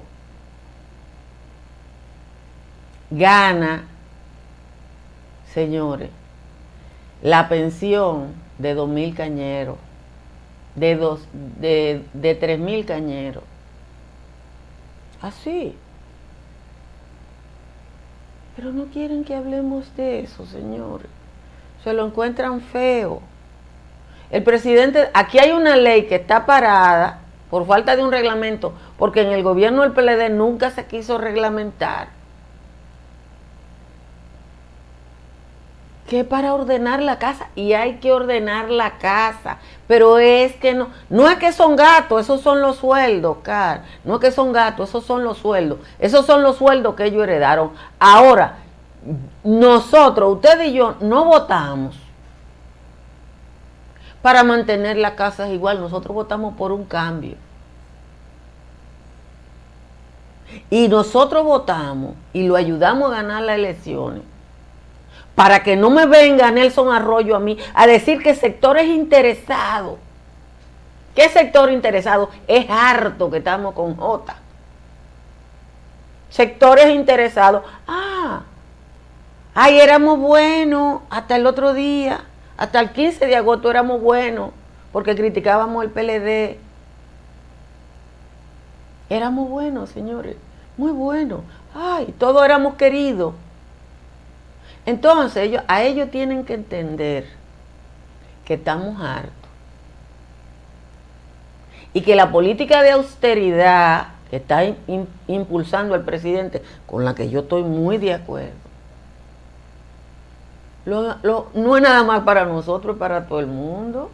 gana, 3.10 3.84
señores, 5.54 6.10
la 7.22 7.50
pensión 7.50 8.34
de 8.58 8.74
2 8.74 8.90
mil 8.90 9.16
cañeros, 9.16 9.78
de, 10.76 10.96
dos, 10.96 11.28
de, 11.34 12.04
de 12.14 12.36
3 12.36 12.60
mil 12.60 12.86
cañeros. 12.86 13.44
Así. 15.22 15.76
Pero 18.56 18.72
no 18.72 18.86
quieren 18.86 19.24
que 19.24 19.36
hablemos 19.36 19.96
de 19.96 20.22
eso, 20.22 20.46
señores. 20.46 21.08
Se 21.84 21.94
lo 21.94 22.06
encuentran 22.06 22.62
feo. 22.62 23.22
El 24.30 24.44
presidente, 24.44 25.10
aquí 25.14 25.40
hay 25.40 25.52
una 25.52 25.76
ley 25.76 26.06
que 26.06 26.16
está 26.16 26.46
parada 26.46 27.20
por 27.50 27.68
falta 27.68 27.96
de 27.96 28.04
un 28.04 28.12
reglamento, 28.12 28.74
porque 28.98 29.22
en 29.22 29.32
el 29.32 29.44
gobierno 29.44 29.82
del 29.82 29.92
PLD 29.92 30.30
nunca 30.30 30.72
se 30.72 30.86
quiso 30.86 31.18
reglamentar. 31.18 32.08
Que 36.12 36.26
para 36.26 36.54
ordenar 36.54 37.02
la 37.02 37.20
casa, 37.20 37.48
y 37.56 37.72
hay 37.72 38.00
que 38.00 38.12
ordenar 38.12 38.70
la 38.70 38.98
casa, 38.98 39.60
pero 39.88 40.20
es 40.20 40.52
que 40.58 40.74
no, 40.74 40.90
no 41.10 41.30
es 41.30 41.38
que 41.38 41.54
son 41.54 41.78
gatos, 41.78 42.20
esos 42.20 42.42
son 42.42 42.60
los 42.60 42.76
sueldos, 42.76 43.38
Car, 43.44 43.86
no 44.04 44.16
es 44.16 44.20
que 44.20 44.32
son 44.32 44.52
gatos, 44.52 44.90
esos 44.90 45.06
son 45.06 45.24
los 45.24 45.38
sueldos, 45.38 45.80
esos 46.00 46.26
son 46.26 46.44
los 46.44 46.58
sueldos 46.58 46.96
que 46.96 47.06
ellos 47.06 47.24
heredaron. 47.24 47.72
Ahora, 47.98 48.58
nosotros, 49.46 50.34
usted 50.34 50.62
y 50.66 50.74
yo, 50.74 50.96
no 51.00 51.24
votamos 51.24 51.96
para 54.22 54.44
mantener 54.44 54.98
la 54.98 55.16
casa 55.16 55.48
igual. 55.48 55.80
Nosotros 55.80 56.14
votamos 56.14 56.56
por 56.56 56.74
un 56.74 56.84
cambio. 56.84 57.36
Y 60.70 60.90
nosotros 60.90 61.46
votamos 61.46 62.16
y 62.34 62.46
lo 62.46 62.58
ayudamos 62.58 63.12
a 63.12 63.16
ganar 63.16 63.44
las 63.44 63.56
elecciones. 63.56 64.31
Para 65.42 65.64
que 65.64 65.76
no 65.76 65.90
me 65.90 66.06
venga 66.06 66.52
Nelson 66.52 66.94
Arroyo 66.94 67.36
a 67.36 67.40
mí 67.40 67.58
a 67.74 67.88
decir 67.88 68.22
que 68.22 68.36
sectores 68.36 68.86
interesados. 68.86 69.98
¿Qué 71.16 71.30
sector 71.30 71.72
interesado? 71.72 72.30
Es 72.48 72.70
harto 72.70 73.32
que 73.32 73.40
estamos 73.40 73.74
con 73.74 73.96
J. 73.96 74.36
Sectores 76.30 76.94
interesados. 76.94 77.64
Ah, 77.88 78.44
ay, 79.56 79.80
éramos 79.80 80.20
buenos 80.20 81.02
hasta 81.10 81.38
el 81.38 81.48
otro 81.48 81.74
día. 81.74 82.24
Hasta 82.56 82.80
el 82.80 82.92
15 82.92 83.26
de 83.26 83.36
agosto 83.36 83.72
éramos 83.72 84.00
buenos 84.00 84.52
porque 84.92 85.16
criticábamos 85.16 85.84
el 85.84 85.90
PLD. 85.90 86.60
Éramos 89.10 89.50
buenos, 89.50 89.90
señores, 89.90 90.36
muy 90.78 90.92
buenos. 90.92 91.40
Ay, 91.74 92.14
todos 92.20 92.46
éramos 92.46 92.76
queridos. 92.76 93.34
Entonces, 94.86 95.44
ellos, 95.44 95.64
a 95.68 95.84
ellos 95.84 96.10
tienen 96.10 96.44
que 96.46 96.56
entender 96.56 97.28
que 98.46 98.56
estamos 98.56 99.02
hartos. 99.02 99.32
Y 101.94 102.02
que 102.02 102.16
la 102.16 102.32
política 102.32 102.82
de 102.82 102.92
austeridad 102.92 104.08
que 104.30 104.38
está 104.38 104.64
impulsando 105.28 105.94
el 105.94 106.02
presidente, 106.02 106.64
con 106.88 107.04
la 107.04 107.14
que 107.14 107.30
yo 107.30 107.42
estoy 107.42 107.64
muy 107.64 107.98
de 107.98 108.14
acuerdo, 108.14 108.54
no 110.86 111.76
es 111.76 111.84
nada 111.84 112.04
más 112.04 112.22
para 112.22 112.46
nosotros, 112.46 112.98
para 112.98 113.28
todo 113.28 113.42
el 113.42 113.48
mundo. 113.48 114.10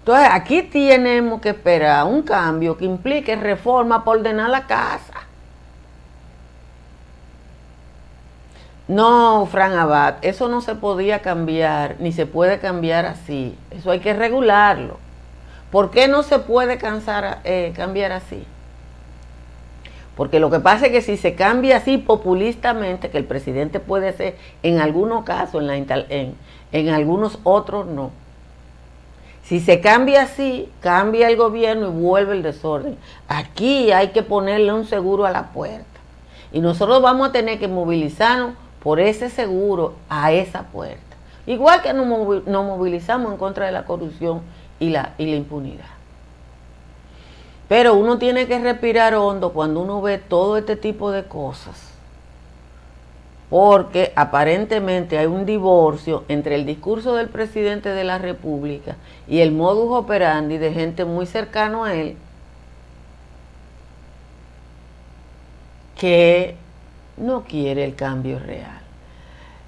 Entonces, 0.00 0.28
aquí 0.32 0.62
tenemos 0.62 1.40
que 1.40 1.50
esperar 1.50 2.06
un 2.06 2.22
cambio 2.22 2.76
que 2.76 2.86
implique 2.86 3.36
reforma 3.36 4.04
para 4.04 4.18
ordenar 4.18 4.50
la 4.50 4.66
casa. 4.66 5.12
No, 8.92 9.46
Fran 9.46 9.72
Abad, 9.72 10.16
eso 10.20 10.50
no 10.50 10.60
se 10.60 10.74
podía 10.74 11.20
cambiar, 11.20 11.96
ni 11.98 12.12
se 12.12 12.26
puede 12.26 12.58
cambiar 12.58 13.06
así. 13.06 13.56
Eso 13.70 13.90
hay 13.90 14.00
que 14.00 14.12
regularlo. 14.12 14.98
¿Por 15.70 15.90
qué 15.90 16.08
no 16.08 16.22
se 16.22 16.38
puede 16.38 16.76
cansar, 16.76 17.38
eh, 17.44 17.72
cambiar 17.74 18.12
así? 18.12 18.44
Porque 20.14 20.40
lo 20.40 20.50
que 20.50 20.60
pasa 20.60 20.86
es 20.86 20.92
que 20.92 21.00
si 21.00 21.16
se 21.16 21.34
cambia 21.34 21.78
así 21.78 21.96
populistamente, 21.96 23.08
que 23.08 23.16
el 23.16 23.24
presidente 23.24 23.80
puede 23.80 24.08
hacer 24.10 24.36
en 24.62 24.78
algunos 24.78 25.24
casos, 25.24 25.62
en, 25.62 25.86
en, 26.10 26.34
en 26.70 26.88
algunos 26.90 27.38
otros 27.44 27.86
no. 27.86 28.10
Si 29.42 29.60
se 29.60 29.80
cambia 29.80 30.24
así, 30.24 30.68
cambia 30.82 31.30
el 31.30 31.36
gobierno 31.36 31.88
y 31.88 31.92
vuelve 31.92 32.34
el 32.34 32.42
desorden. 32.42 32.98
Aquí 33.26 33.90
hay 33.90 34.08
que 34.08 34.22
ponerle 34.22 34.70
un 34.74 34.84
seguro 34.84 35.24
a 35.24 35.30
la 35.30 35.44
puerta. 35.44 35.86
Y 36.52 36.60
nosotros 36.60 37.00
vamos 37.00 37.30
a 37.30 37.32
tener 37.32 37.58
que 37.58 37.68
movilizarnos 37.68 38.61
por 38.82 39.00
ese 39.00 39.30
seguro 39.30 39.94
a 40.08 40.32
esa 40.32 40.64
puerta. 40.64 41.16
Igual 41.46 41.82
que 41.82 41.92
nos 41.92 42.06
movilizamos 42.06 43.32
en 43.32 43.38
contra 43.38 43.66
de 43.66 43.72
la 43.72 43.84
corrupción 43.84 44.42
y 44.78 44.90
la, 44.90 45.14
impunidad. 45.18 45.84
Pero 47.68 47.94
uno 47.94 48.18
tiene 48.18 48.46
que 48.46 48.58
respirar 48.58 49.14
hondo 49.14 49.52
cuando 49.52 49.80
uno 49.80 50.02
ve 50.02 50.18
todo 50.18 50.56
este 50.56 50.76
tipo 50.76 51.10
de 51.10 51.24
cosas. 51.24 51.90
Porque 53.48 54.12
aparentemente 54.16 55.18
hay 55.18 55.26
un 55.26 55.46
divorcio 55.46 56.24
entre 56.28 56.54
el 56.54 56.64
discurso 56.64 57.14
del 57.14 57.28
presidente 57.28 57.90
de 57.90 58.04
la 58.04 58.18
República 58.18 58.96
y 59.28 59.40
el 59.40 59.52
modus 59.52 59.90
operandi 59.90 60.58
de 60.58 60.72
gente 60.72 61.04
muy 61.04 61.26
cercano 61.26 61.84
a 61.84 61.94
él 61.94 62.16
que 66.02 66.56
no 67.16 67.44
quiere 67.44 67.84
el 67.84 67.94
cambio 67.94 68.38
real. 68.38 68.80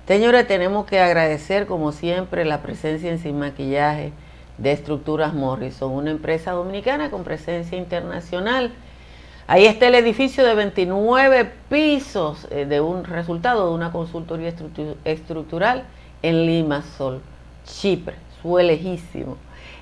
Señores, 0.07 0.47
tenemos 0.47 0.85
que 0.87 1.01
agradecer 1.01 1.67
como 1.67 1.93
siempre 1.93 2.45
la 2.45 2.61
presencia 2.61 3.11
en 3.11 3.19
Sin 3.19 3.39
Maquillaje 3.39 4.13
de 4.59 4.73
Estructuras 4.73 5.33
Morrison, 5.35 5.93
una 5.93 6.11
empresa 6.11 6.53
dominicana 6.53 7.11
con 7.11 7.25
presencia 7.25 7.79
internacional. 7.79 8.73
Ahí 9.47 9.67
está 9.67 9.89
el 9.89 9.95
edificio 9.95 10.45
de 10.45 10.55
29 10.55 11.51
pisos 11.69 12.47
eh, 12.51 12.67
de 12.67 12.81
un 12.81 13.05
resultado 13.05 13.69
de 13.69 13.75
una 13.75 13.93
consultoría 13.93 14.53
estructural 15.05 15.85
en 16.23 16.47
Limassol, 16.47 17.21
Chipre, 17.65 18.17
su 18.43 18.59
lejísimo. 18.59 19.37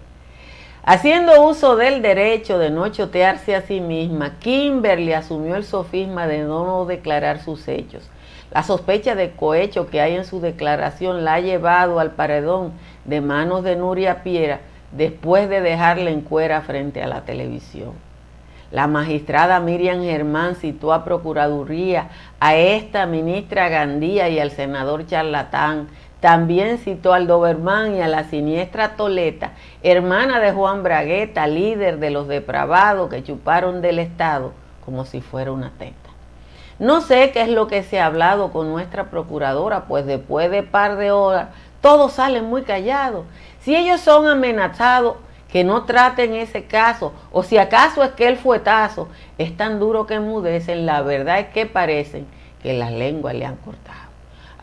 Haciendo 0.86 1.48
uso 1.48 1.78
del 1.78 2.02
derecho 2.02 2.60
de 2.60 2.70
no 2.70 2.90
chotearse 2.90 3.56
a 3.56 3.62
sí 3.62 3.80
misma, 3.80 4.38
Kimberly 4.40 5.14
asumió 5.14 5.56
el 5.56 5.64
sofisma 5.64 6.28
de 6.28 6.44
no 6.44 6.86
declarar 6.86 7.42
sus 7.42 7.68
hechos. 7.70 8.04
La 8.54 8.62
sospecha 8.62 9.16
de 9.16 9.32
cohecho 9.32 9.90
que 9.90 10.00
hay 10.00 10.16
en 10.16 10.26
su 10.26 10.40
declaración 10.40 11.26
la 11.26 11.36
ha 11.36 11.40
llevado 11.40 12.00
al 12.00 12.12
paredón 12.12 12.74
de 13.04 13.20
manos 13.20 13.64
de 13.64 13.76
Nuria 13.76 14.22
Piera 14.22 14.60
después 14.92 15.50
de 15.50 15.60
dejarla 15.60 16.12
en 16.12 16.22
cuera 16.22 16.62
frente 16.62 17.02
a 17.02 17.08
la 17.08 17.22
televisión. 17.22 17.94
La 18.70 18.86
magistrada 18.86 19.60
Miriam 19.60 20.04
Germán 20.04 20.56
citó 20.56 20.94
a 20.94 21.04
Procuraduría 21.04 22.10
a 22.40 22.56
esta 22.56 23.08
ministra 23.08 23.70
Gandía 23.70 24.30
y 24.30 24.40
al 24.40 24.52
senador 24.52 25.08
Charlatán 25.08 25.88
también 26.20 26.78
citó 26.78 27.14
al 27.14 27.26
Doberman 27.26 27.96
y 27.96 28.02
a 28.02 28.08
la 28.08 28.26
siniestra 28.26 28.96
Toleta, 28.96 29.54
hermana 29.82 30.40
de 30.40 30.52
Juan 30.52 30.84
Bragueta, 30.84 31.48
líder 31.48 31.98
de 31.98 32.12
los 32.12 32.28
depravados 32.28 33.10
que 33.10 33.24
chuparon 33.24 33.82
del 33.82 33.98
Estado 33.98 34.54
como 34.86 35.06
si 35.06 35.22
fuera 35.22 35.52
una 35.52 35.72
teta. 35.72 36.03
No 36.80 37.02
sé 37.02 37.32
qué 37.32 37.42
es 37.42 37.50
lo 37.50 37.68
que 37.68 37.84
se 37.84 38.00
ha 38.00 38.08
hablado 38.08 38.52
con 38.52 38.70
nuestra 38.72 39.10
procuradora, 39.10 39.86
pues 39.86 40.06
después 40.06 40.50
de 40.52 40.64
par 40.64 40.98
de 40.98 41.12
horas 41.12 41.50
todos 41.82 42.14
salen 42.14 42.46
muy 42.46 42.64
callados. 42.64 43.26
Si 43.60 43.76
ellos 43.76 44.02
son 44.02 44.28
amenazados, 44.28 45.18
que 45.50 45.64
no 45.64 45.84
traten 45.84 46.34
ese 46.34 46.64
caso, 46.66 47.14
o 47.32 47.44
si 47.44 47.60
acaso 47.60 48.04
es 48.04 48.10
que 48.12 48.28
el 48.28 48.38
fuetazo 48.38 49.08
es 49.38 49.56
tan 49.56 49.80
duro 49.80 50.08
que 50.08 50.16
enmudecen, 50.16 50.88
la 50.88 51.04
verdad 51.04 51.40
es 51.40 51.48
que 51.50 51.68
parecen 51.68 52.26
que 52.64 52.74
las 52.74 52.92
lenguas 52.92 53.36
le 53.36 53.46
han 53.46 53.58
cortado 53.58 54.03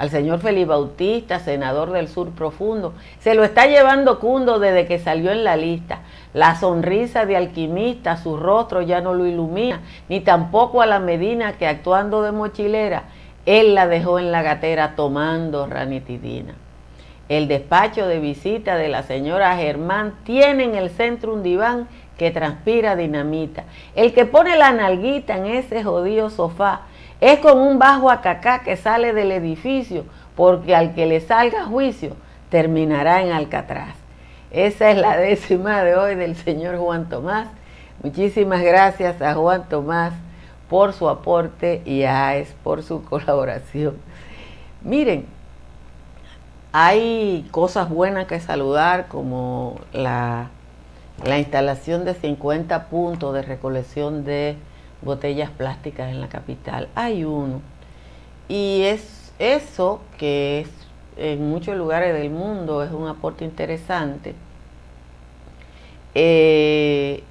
al 0.01 0.09
señor 0.09 0.39
Felipe 0.39 0.71
Bautista, 0.71 1.41
senador 1.41 1.93
del 1.93 2.09
Sur 2.09 2.31
Profundo. 2.31 2.95
Se 3.19 3.35
lo 3.35 3.45
está 3.45 3.67
llevando 3.67 4.19
Cundo 4.19 4.59
desde 4.59 4.87
que 4.87 4.99
salió 4.99 5.31
en 5.31 5.45
la 5.45 5.59
lista. 5.59 5.99
La 6.33 6.57
sonrisa 6.57 7.27
de 7.27 7.37
alquimista, 7.37 8.17
su 8.17 8.39
rostro 8.39 8.81
ya 8.81 9.03
no 9.03 9.13
lo 9.13 9.27
ilumina, 9.27 9.83
ni 10.09 10.21
tampoco 10.21 10.81
a 10.81 10.87
la 10.87 11.01
Medina 11.01 11.59
que 11.59 11.67
actuando 11.67 12.23
de 12.23 12.33
mochilera, 12.33 13.03
él 13.45 13.75
la 13.75 13.89
dejó 13.89 14.19
en 14.19 14.33
la 14.33 14.41
gatera 14.41 14.97
tomando 14.97 15.67
ranitidina. 15.67 16.55
El 17.29 17.47
despacho 17.47 18.07
de 18.07 18.21
visita 18.21 18.77
de 18.77 18.89
la 18.89 19.03
señora 19.03 19.55
Germán 19.59 20.15
tiene 20.25 20.65
en 20.65 20.77
el 20.77 20.89
centro 20.89 21.35
un 21.35 21.43
diván 21.43 21.89
que 22.17 22.31
transpira 22.31 22.97
dinamita. 22.97 23.65
El 23.95 24.15
que 24.15 24.25
pone 24.25 24.57
la 24.57 24.73
nalguita 24.73 25.37
en 25.37 25.45
ese 25.45 25.85
jodido 25.85 26.31
sofá 26.31 26.87
es 27.21 27.39
con 27.41 27.59
un 27.59 27.79
bajo 27.79 28.11
acacá 28.11 28.61
que 28.61 28.77
sale 28.77 29.13
del 29.13 29.33
edificio, 29.33 30.05
porque 30.37 30.75
al 30.75 30.95
que 30.95 31.07
le 31.07 31.21
salga 31.21 31.65
juicio 31.65 32.17
terminará 32.49 33.23
en 33.23 33.33
Alcatraz. 33.33 33.95
Esa 34.51 34.91
es 34.91 34.97
la 34.97 35.17
décima 35.19 35.83
de 35.83 35.97
hoy 35.97 36.15
del 36.15 36.37
señor 36.37 36.79
Juan 36.79 37.09
Tomás. 37.09 37.49
Muchísimas 38.03 38.63
gracias 38.63 39.21
a 39.21 39.35
Juan 39.35 39.69
Tomás 39.69 40.13
por 40.69 40.93
su 40.93 41.09
aporte 41.09 41.83
y 41.85 42.05
a 42.05 42.29
AES 42.29 42.55
por 42.65 42.83
su 42.83 43.05
colaboración. 43.09 43.97
Miren, 44.83 45.27
hay 46.73 47.47
cosas 47.51 47.91
buenas 47.91 48.27
que 48.27 48.41
saludar 48.41 49.09
como 49.09 49.81
la, 49.93 50.49
la 51.25 51.39
instalación 51.39 52.05
de 52.05 52.15
50 52.15 52.87
puntos 52.87 53.35
de 53.35 53.43
recolección 53.43 54.25
de 54.25 54.57
botellas 55.03 55.51
plásticas 55.51 56.11
en 56.11 56.21
la 56.21 56.29
capital. 56.29 56.89
Hay 56.95 57.25
uno. 57.25 57.61
Y 58.49 58.83
es 58.83 59.33
eso 59.39 60.01
que 60.19 60.61
es 60.61 60.69
en 61.17 61.49
muchos 61.49 61.77
lugares 61.77 62.15
del 62.15 62.31
mundo 62.31 62.83
es 62.83 62.91
un 62.93 63.07
aporte 63.07 63.45
interesante. 63.45 64.35
Eh, 66.15 67.23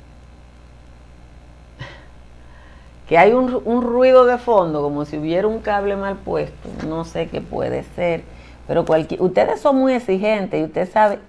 que 3.08 3.18
hay 3.18 3.34
un, 3.34 3.62
un, 3.66 3.82
ruido 3.82 4.26
de 4.26 4.38
fondo, 4.38 4.84
como 4.84 5.04
si 5.06 5.18
hubiera 5.18 5.48
un 5.48 5.60
cable 5.60 5.96
mal 5.96 6.16
puesto, 6.16 6.70
no 6.88 7.04
sé 7.04 7.28
qué 7.28 7.42
puede 7.42 7.84
ser, 7.96 8.24
pero 8.68 8.86
cualquier, 8.86 9.22
ustedes 9.22 9.60
son 9.60 9.78
muy 9.78 9.94
exigentes 9.94 10.62
y 10.62 10.64
usted 10.64 10.90
sabe 10.90 11.20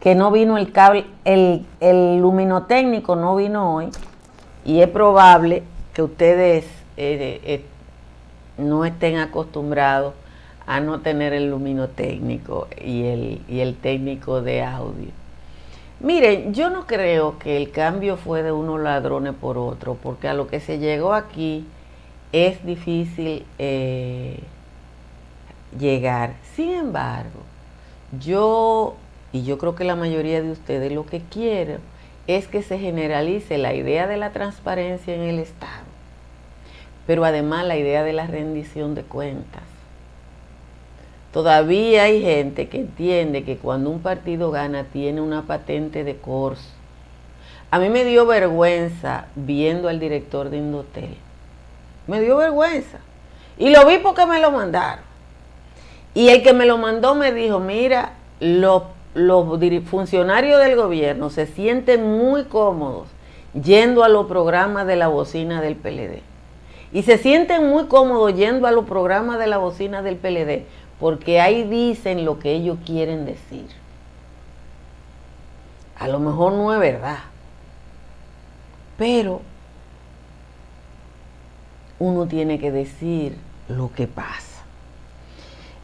que 0.00 0.16
no 0.16 0.32
vino 0.32 0.58
el 0.58 0.72
cable, 0.72 1.06
el, 1.24 1.64
el 1.78 2.18
luminotécnico 2.18 3.14
no 3.14 3.36
vino 3.36 3.76
hoy 3.76 3.90
y 4.64 4.80
es 4.80 4.88
probable 4.88 5.62
que 6.00 6.04
ustedes 6.04 6.64
eh, 6.96 7.40
eh, 7.44 7.62
no 8.56 8.86
estén 8.86 9.18
acostumbrados 9.18 10.14
a 10.66 10.80
no 10.80 11.00
tener 11.00 11.34
el 11.34 11.50
luminotécnico 11.50 12.68
y 12.82 13.04
el, 13.04 13.42
y 13.48 13.60
el 13.60 13.76
técnico 13.76 14.40
de 14.40 14.62
audio. 14.62 15.10
Miren, 16.00 16.54
yo 16.54 16.70
no 16.70 16.86
creo 16.86 17.38
que 17.38 17.58
el 17.58 17.70
cambio 17.70 18.16
fue 18.16 18.42
de 18.42 18.50
unos 18.50 18.80
ladrones 18.80 19.34
por 19.34 19.58
otro, 19.58 19.98
porque 20.02 20.26
a 20.26 20.32
lo 20.32 20.48
que 20.48 20.60
se 20.60 20.78
llegó 20.78 21.12
aquí 21.12 21.66
es 22.32 22.64
difícil 22.64 23.44
eh, 23.58 24.40
llegar. 25.78 26.32
Sin 26.56 26.70
embargo, 26.70 27.40
yo, 28.18 28.94
y 29.34 29.44
yo 29.44 29.58
creo 29.58 29.74
que 29.74 29.84
la 29.84 29.96
mayoría 29.96 30.40
de 30.40 30.50
ustedes 30.50 30.92
lo 30.92 31.04
que 31.04 31.20
quieren 31.20 31.80
es 32.26 32.46
que 32.46 32.62
se 32.62 32.78
generalice 32.78 33.58
la 33.58 33.74
idea 33.74 34.06
de 34.06 34.16
la 34.16 34.30
transparencia 34.30 35.14
en 35.14 35.22
el 35.22 35.38
Estado, 35.38 35.89
pero 37.10 37.24
además 37.24 37.66
la 37.66 37.76
idea 37.76 38.04
de 38.04 38.12
la 38.12 38.28
rendición 38.28 38.94
de 38.94 39.02
cuentas. 39.02 39.64
Todavía 41.32 42.04
hay 42.04 42.22
gente 42.22 42.68
que 42.68 42.78
entiende 42.78 43.42
que 43.42 43.56
cuando 43.56 43.90
un 43.90 44.00
partido 44.00 44.52
gana 44.52 44.84
tiene 44.84 45.20
una 45.20 45.42
patente 45.42 46.04
de 46.04 46.14
corso. 46.14 46.68
A 47.72 47.80
mí 47.80 47.88
me 47.88 48.04
dio 48.04 48.26
vergüenza 48.26 49.24
viendo 49.34 49.88
al 49.88 49.98
director 49.98 50.50
de 50.50 50.58
Indotel. 50.58 51.16
Me 52.06 52.20
dio 52.20 52.36
vergüenza. 52.36 52.98
Y 53.58 53.70
lo 53.70 53.84
vi 53.86 53.98
porque 53.98 54.24
me 54.24 54.38
lo 54.38 54.52
mandaron. 54.52 55.02
Y 56.14 56.28
el 56.28 56.44
que 56.44 56.52
me 56.52 56.64
lo 56.64 56.78
mandó 56.78 57.16
me 57.16 57.32
dijo, 57.32 57.58
mira, 57.58 58.12
los 58.38 58.84
los 59.14 59.58
funcionarios 59.86 60.60
del 60.60 60.76
gobierno 60.76 61.28
se 61.28 61.48
sienten 61.48 62.08
muy 62.08 62.44
cómodos 62.44 63.08
yendo 63.60 64.04
a 64.04 64.08
los 64.08 64.26
programas 64.26 64.86
de 64.86 64.94
la 64.94 65.08
bocina 65.08 65.60
del 65.60 65.74
PLD. 65.74 66.29
Y 66.92 67.02
se 67.02 67.18
sienten 67.18 67.68
muy 67.68 67.86
cómodos 67.86 68.34
yendo 68.34 68.66
a 68.66 68.72
los 68.72 68.84
programas 68.84 69.38
de 69.38 69.46
la 69.46 69.58
bocina 69.58 70.02
del 70.02 70.16
PLD 70.16 70.64
porque 71.00 71.40
ahí 71.40 71.64
dicen 71.64 72.24
lo 72.26 72.38
que 72.38 72.52
ellos 72.52 72.78
quieren 72.84 73.24
decir. 73.24 73.66
A 75.98 76.06
lo 76.08 76.20
mejor 76.20 76.52
no 76.52 76.72
es 76.72 76.78
verdad, 76.78 77.18
pero 78.96 79.40
uno 81.98 82.26
tiene 82.26 82.58
que 82.58 82.70
decir 82.70 83.36
lo 83.68 83.90
que 83.92 84.06
pasa. 84.06 84.62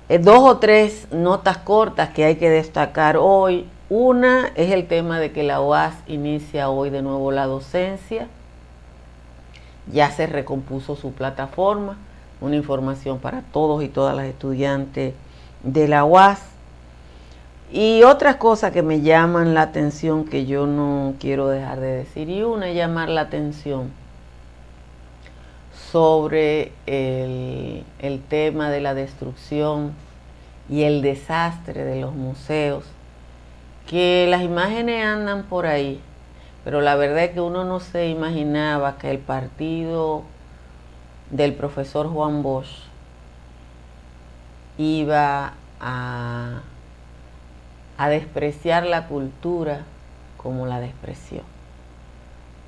Eh, 0.09 0.19
dos 0.19 0.41
o 0.41 0.59
tres 0.59 1.09
notas 1.11 1.59
cortas 1.59 2.11
que 2.11 2.25
hay 2.25 2.37
que 2.37 2.51
destacar 2.51 3.17
hoy. 3.17 3.67
Una 3.89 4.49
es 4.55 4.73
el 4.73 4.87
tema 4.87 5.19
de 5.19 5.33
que 5.33 5.43
la 5.43 5.61
UAS 5.61 5.95
inicia 6.07 6.71
hoy 6.71 6.91
de 6.91 7.03
nuevo 7.03 7.31
la 7.33 7.47
docencia. 7.47 8.29
Ya 9.93 10.11
se 10.11 10.27
recompuso 10.27 10.97
su 10.97 11.13
plataforma, 11.13 11.97
una 12.41 12.57
información 12.57 13.19
para 13.19 13.43
todos 13.43 13.83
y 13.83 13.89
todas 13.89 14.17
las 14.17 14.27
estudiantes 14.27 15.15
de 15.63 15.89
la 15.89 16.05
UAS. 16.05 16.41
Y 17.73 18.03
otras 18.05 18.37
cosas 18.37 18.73
que 18.73 18.83
me 18.83 19.01
llaman 19.01 19.55
la 19.55 19.63
atención 19.63 20.25
que 20.25 20.47
yo 20.47 20.67
no 20.67 21.15
quiero 21.19 21.49
dejar 21.49 21.81
de 21.81 21.89
decir. 21.89 22.29
Y 22.29 22.43
una 22.43 22.69
es 22.69 22.77
llamar 22.77 23.09
la 23.09 23.23
atención 23.23 23.91
sobre 25.91 26.73
el, 26.87 27.85
el 28.01 28.21
tema 28.23 28.71
de 28.71 28.81
la 28.81 28.95
destrucción 28.95 29.93
y 30.69 30.83
el 30.83 31.03
desastre 31.03 31.85
de 31.85 32.01
los 32.01 32.15
museos, 32.15 32.85
que 33.89 34.27
las 34.29 34.43
imágenes 34.43 35.05
andan 35.05 35.45
por 35.45 35.67
ahí, 35.67 36.01
pero 36.67 36.81
la 36.81 36.97
verdad 36.97 37.23
es 37.23 37.31
que 37.31 37.41
uno 37.41 37.63
no 37.63 37.79
se 37.79 38.09
imaginaba 38.09 38.99
que 38.99 39.09
el 39.09 39.21
partido 39.21 40.25
del 41.31 41.55
profesor 41.55 42.09
Juan 42.09 42.43
Bosch 42.43 42.67
iba 44.77 45.53
a, 45.81 46.63
a 47.97 48.09
despreciar 48.09 48.85
la 48.85 49.07
cultura 49.07 49.83
como 50.37 50.67
la 50.67 50.81
despreció. 50.81 51.43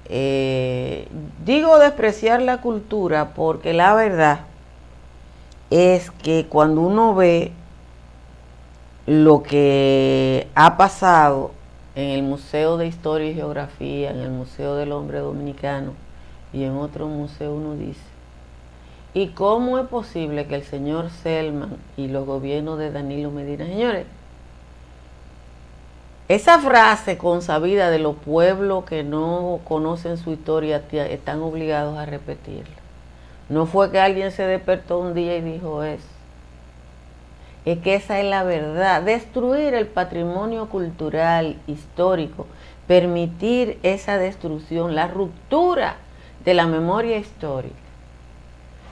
eh, 0.04 1.08
digo 1.44 1.80
despreciar 1.80 2.40
la 2.40 2.58
cultura 2.60 3.30
porque 3.34 3.72
la 3.72 3.94
verdad 3.94 4.42
es 5.70 6.12
que 6.12 6.46
cuando 6.48 6.82
uno 6.82 7.16
ve 7.16 7.50
lo 9.06 9.42
que 9.42 10.46
ha 10.54 10.76
pasado 10.76 11.57
en 11.98 12.10
el 12.10 12.22
Museo 12.22 12.76
de 12.76 12.86
Historia 12.86 13.28
y 13.28 13.34
Geografía, 13.34 14.10
en 14.12 14.18
el 14.18 14.30
Museo 14.30 14.76
del 14.76 14.92
Hombre 14.92 15.18
Dominicano 15.18 15.94
y 16.52 16.62
en 16.62 16.76
otro 16.76 17.08
museo, 17.08 17.52
uno 17.52 17.74
dice, 17.74 18.00
¿y 19.14 19.30
cómo 19.30 19.80
es 19.80 19.88
posible 19.88 20.46
que 20.46 20.54
el 20.54 20.62
señor 20.62 21.10
Selman 21.10 21.76
y 21.96 22.06
los 22.06 22.24
gobiernos 22.24 22.78
de 22.78 22.92
Danilo 22.92 23.32
Medina, 23.32 23.66
señores, 23.66 24.06
esa 26.28 26.60
frase 26.60 27.18
consabida 27.18 27.90
de 27.90 27.98
los 27.98 28.14
pueblos 28.14 28.84
que 28.84 29.02
no 29.02 29.58
conocen 29.64 30.18
su 30.18 30.30
historia 30.30 30.84
están 30.92 31.42
obligados 31.42 31.98
a 31.98 32.06
repetirla. 32.06 32.76
No 33.48 33.66
fue 33.66 33.90
que 33.90 33.98
alguien 33.98 34.30
se 34.30 34.44
despertó 34.44 35.00
un 35.00 35.14
día 35.14 35.36
y 35.36 35.40
dijo 35.40 35.82
eso. 35.82 36.17
Es 37.70 37.78
que 37.80 37.94
esa 37.94 38.18
es 38.18 38.24
la 38.24 38.44
verdad. 38.44 39.02
Destruir 39.02 39.74
el 39.74 39.86
patrimonio 39.86 40.68
cultural, 40.68 41.56
histórico, 41.66 42.46
permitir 42.86 43.78
esa 43.82 44.16
destrucción, 44.16 44.94
la 44.94 45.08
ruptura 45.08 45.96
de 46.44 46.54
la 46.54 46.66
memoria 46.66 47.18
histórica. 47.18 47.74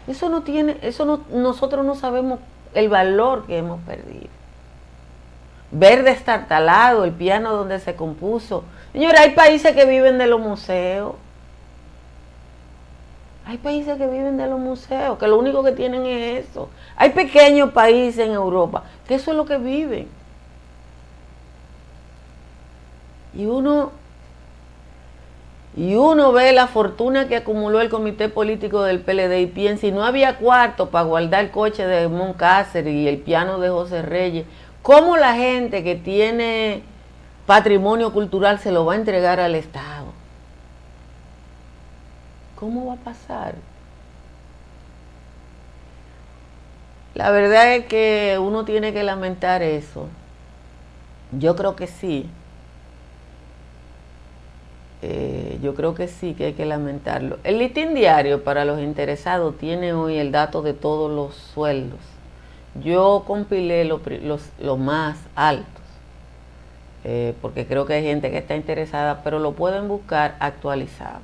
Eso 0.06 0.28
no 0.28 0.42
tiene, 0.42 0.76
eso 0.82 1.04
no, 1.04 1.20
nosotros 1.30 1.86
no 1.86 1.94
sabemos 1.94 2.40
el 2.74 2.88
valor 2.88 3.46
que 3.46 3.58
hemos 3.58 3.80
perdido 3.80 4.28
ver 5.70 6.04
destartalado 6.04 7.04
el 7.04 7.12
piano 7.12 7.52
donde 7.52 7.80
se 7.80 7.96
compuso. 7.96 8.64
Señora, 8.92 9.22
hay 9.22 9.30
países 9.30 9.74
que 9.74 9.84
viven 9.84 10.18
de 10.18 10.26
los 10.26 10.40
museos. 10.40 11.14
Hay 13.46 13.58
países 13.58 13.96
que 13.96 14.06
viven 14.06 14.36
de 14.36 14.48
los 14.48 14.58
museos, 14.58 15.18
que 15.18 15.28
lo 15.28 15.38
único 15.38 15.62
que 15.62 15.72
tienen 15.72 16.04
es 16.04 16.48
eso. 16.48 16.68
Hay 16.96 17.10
pequeños 17.10 17.72
países 17.72 18.26
en 18.26 18.32
Europa 18.32 18.84
que 19.06 19.14
eso 19.14 19.30
es 19.30 19.36
lo 19.36 19.44
que 19.44 19.58
viven. 19.58 20.08
Y 23.34 23.46
uno 23.46 23.92
y 25.76 25.94
uno 25.94 26.32
ve 26.32 26.52
la 26.52 26.68
fortuna 26.68 27.28
que 27.28 27.36
acumuló 27.36 27.82
el 27.82 27.90
comité 27.90 28.30
político 28.30 28.82
del 28.82 29.00
PLD 29.00 29.40
y 29.40 29.46
piensa, 29.46 29.82
si 29.82 29.92
no 29.92 30.04
había 30.04 30.38
cuarto 30.38 30.88
para 30.88 31.04
guardar 31.04 31.44
el 31.44 31.50
coche 31.50 31.86
de 31.86 32.08
Moncácer 32.08 32.88
y 32.88 33.06
el 33.06 33.18
piano 33.18 33.58
de 33.58 33.68
José 33.68 34.00
Reyes, 34.00 34.46
¿Cómo 34.86 35.16
la 35.16 35.34
gente 35.34 35.82
que 35.82 35.96
tiene 35.96 36.80
patrimonio 37.44 38.12
cultural 38.12 38.60
se 38.60 38.70
lo 38.70 38.84
va 38.84 38.92
a 38.92 38.96
entregar 38.96 39.40
al 39.40 39.56
Estado? 39.56 40.12
¿Cómo 42.54 42.86
va 42.86 42.92
a 42.92 42.96
pasar? 42.98 43.56
La 47.16 47.30
verdad 47.30 47.74
es 47.74 47.86
que 47.86 48.38
uno 48.40 48.64
tiene 48.64 48.92
que 48.92 49.02
lamentar 49.02 49.62
eso. 49.62 50.06
Yo 51.32 51.56
creo 51.56 51.74
que 51.74 51.88
sí. 51.88 52.28
Eh, 55.02 55.58
yo 55.62 55.74
creo 55.74 55.94
que 55.94 56.06
sí 56.06 56.34
que 56.34 56.46
hay 56.46 56.52
que 56.52 56.66
lamentarlo. 56.66 57.38
El 57.42 57.58
listín 57.58 57.94
diario 57.94 58.44
para 58.44 58.64
los 58.64 58.80
interesados 58.80 59.58
tiene 59.58 59.92
hoy 59.92 60.16
el 60.18 60.30
dato 60.30 60.62
de 60.62 60.74
todos 60.74 61.10
los 61.10 61.34
sueldos 61.34 62.00
yo 62.82 63.24
compilé 63.26 63.84
los, 63.84 64.78
más 64.78 65.16
altos, 65.34 65.66
eh, 67.04 67.34
porque 67.40 67.66
creo 67.66 67.86
que 67.86 67.94
hay 67.94 68.04
gente 68.04 68.30
que 68.30 68.38
está 68.38 68.56
interesada, 68.56 69.22
pero 69.22 69.38
lo 69.38 69.52
pueden 69.52 69.88
buscar 69.88 70.36
actualizado. 70.40 71.20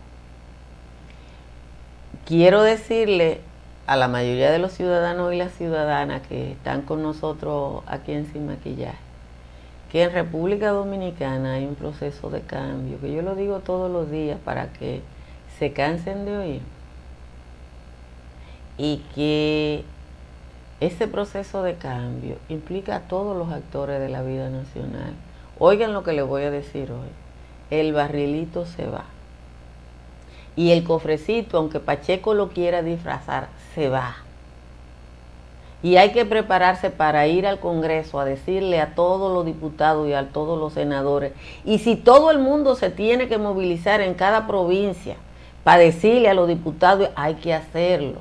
Quiero 2.26 2.62
decirle 2.62 3.40
a 3.86 3.96
la 3.96 4.08
mayoría 4.08 4.50
de 4.50 4.58
los 4.58 4.72
ciudadanos 4.72 5.32
y 5.32 5.36
las 5.36 5.52
ciudadanas 5.52 6.22
que 6.26 6.52
están 6.52 6.82
con 6.82 7.02
nosotros 7.02 7.82
aquí 7.86 8.12
en 8.12 8.30
Sin 8.32 8.46
Maquillaje, 8.46 8.98
que 9.90 10.04
en 10.04 10.12
República 10.12 10.70
Dominicana 10.70 11.54
hay 11.54 11.66
un 11.66 11.74
proceso 11.74 12.30
de 12.30 12.40
cambio, 12.42 13.00
que 13.00 13.12
yo 13.12 13.22
lo 13.22 13.34
digo 13.34 13.60
todos 13.60 13.90
los 13.90 14.10
días 14.10 14.38
para 14.44 14.72
que 14.72 15.02
se 15.58 15.72
cansen 15.72 16.24
de 16.24 16.36
oír 16.36 16.62
y 18.78 19.02
que 19.14 19.84
ese 20.80 21.06
proceso 21.06 21.62
de 21.62 21.74
cambio 21.74 22.36
implica 22.48 22.96
a 22.96 23.00
todos 23.00 23.36
los 23.36 23.52
actores 23.52 24.00
de 24.00 24.08
la 24.08 24.22
vida 24.22 24.48
nacional. 24.48 25.14
Oigan 25.58 25.92
lo 25.92 26.02
que 26.02 26.12
les 26.12 26.26
voy 26.26 26.42
a 26.42 26.50
decir 26.50 26.90
hoy. 26.90 27.08
El 27.70 27.92
barrilito 27.92 28.66
se 28.66 28.86
va. 28.86 29.04
Y 30.56 30.72
el 30.72 30.84
cofrecito, 30.84 31.58
aunque 31.58 31.80
Pacheco 31.80 32.34
lo 32.34 32.50
quiera 32.50 32.82
disfrazar, 32.82 33.48
se 33.74 33.88
va. 33.88 34.16
Y 35.82 35.96
hay 35.96 36.12
que 36.12 36.24
prepararse 36.24 36.90
para 36.90 37.26
ir 37.26 37.46
al 37.46 37.58
Congreso 37.58 38.20
a 38.20 38.24
decirle 38.24 38.80
a 38.80 38.94
todos 38.94 39.32
los 39.32 39.44
diputados 39.44 40.08
y 40.08 40.12
a 40.12 40.28
todos 40.28 40.58
los 40.58 40.74
senadores. 40.74 41.32
Y 41.64 41.78
si 41.78 41.96
todo 41.96 42.30
el 42.30 42.38
mundo 42.38 42.76
se 42.76 42.90
tiene 42.90 43.28
que 43.28 43.38
movilizar 43.38 44.00
en 44.00 44.14
cada 44.14 44.46
provincia 44.46 45.16
para 45.64 45.78
decirle 45.78 46.28
a 46.28 46.34
los 46.34 46.46
diputados, 46.46 47.08
hay 47.16 47.34
que 47.34 47.52
hacerlo 47.52 48.20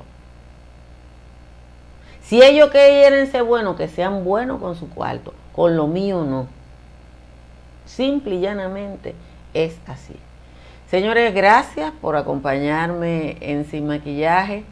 si 2.32 2.42
ellos 2.42 2.70
quieren 2.70 3.30
ser 3.30 3.42
buenos, 3.42 3.76
que 3.76 3.88
sean 3.88 4.24
buenos 4.24 4.58
con 4.58 4.74
su 4.74 4.88
cuarto, 4.88 5.34
con 5.54 5.76
lo 5.76 5.86
mío 5.86 6.24
no. 6.24 6.46
Simple 7.84 8.36
y 8.36 8.40
llanamente 8.40 9.14
es 9.52 9.76
así. 9.86 10.14
Señores, 10.92 11.32
gracias 11.32 11.90
por 12.02 12.16
acompañarme 12.16 13.38
en 13.40 13.64
Sin 13.64 13.86
Maquillaje. 13.86 14.62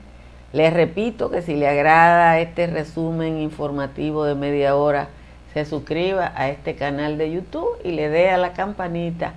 Les 0.53 0.71
repito 0.71 1.31
que 1.31 1.41
si 1.41 1.57
le 1.57 1.67
agrada 1.67 2.39
este 2.41 2.67
resumen 2.67 3.39
informativo 3.39 4.27
de 4.27 4.35
media 4.35 4.77
hora, 4.77 5.09
se 5.55 5.65
suscriba 5.65 6.31
a 6.37 6.51
este 6.51 6.75
canal 6.75 7.17
de 7.17 7.33
YouTube 7.33 7.71
y 7.85 7.93
le 7.93 8.11
dé 8.11 8.29
a 8.29 8.37
la 8.37 8.53
campanita 8.53 9.33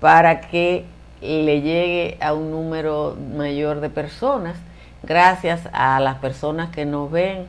para 0.00 0.40
que 0.40 0.86
le 1.20 1.60
llegue 1.60 2.16
a 2.22 2.32
un 2.32 2.50
número 2.50 3.18
mayor 3.36 3.80
de 3.80 3.90
personas 3.90 4.56
gracias 5.02 5.68
a 5.74 6.00
las 6.00 6.16
personas 6.20 6.70
que 6.70 6.86
nos 6.86 7.10
ven 7.10 7.44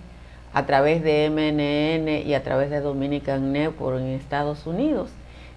a 0.53 0.65
través 0.65 1.01
de 1.01 1.29
MNN 1.29 2.27
y 2.27 2.33
a 2.33 2.43
través 2.43 2.69
de 2.71 2.81
Dominican 2.81 3.53
Network 3.53 4.01
en 4.01 4.07
Estados 4.07 4.67
Unidos, 4.67 5.11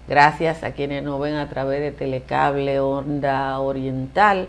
gracias 0.09 0.63
a 0.63 0.71
quienes 0.71 1.03
nos 1.03 1.21
ven 1.21 1.35
a 1.35 1.49
través 1.49 1.81
de 1.81 1.91
Telecable 1.91 2.79
Onda 2.79 3.59
Oriental 3.59 4.47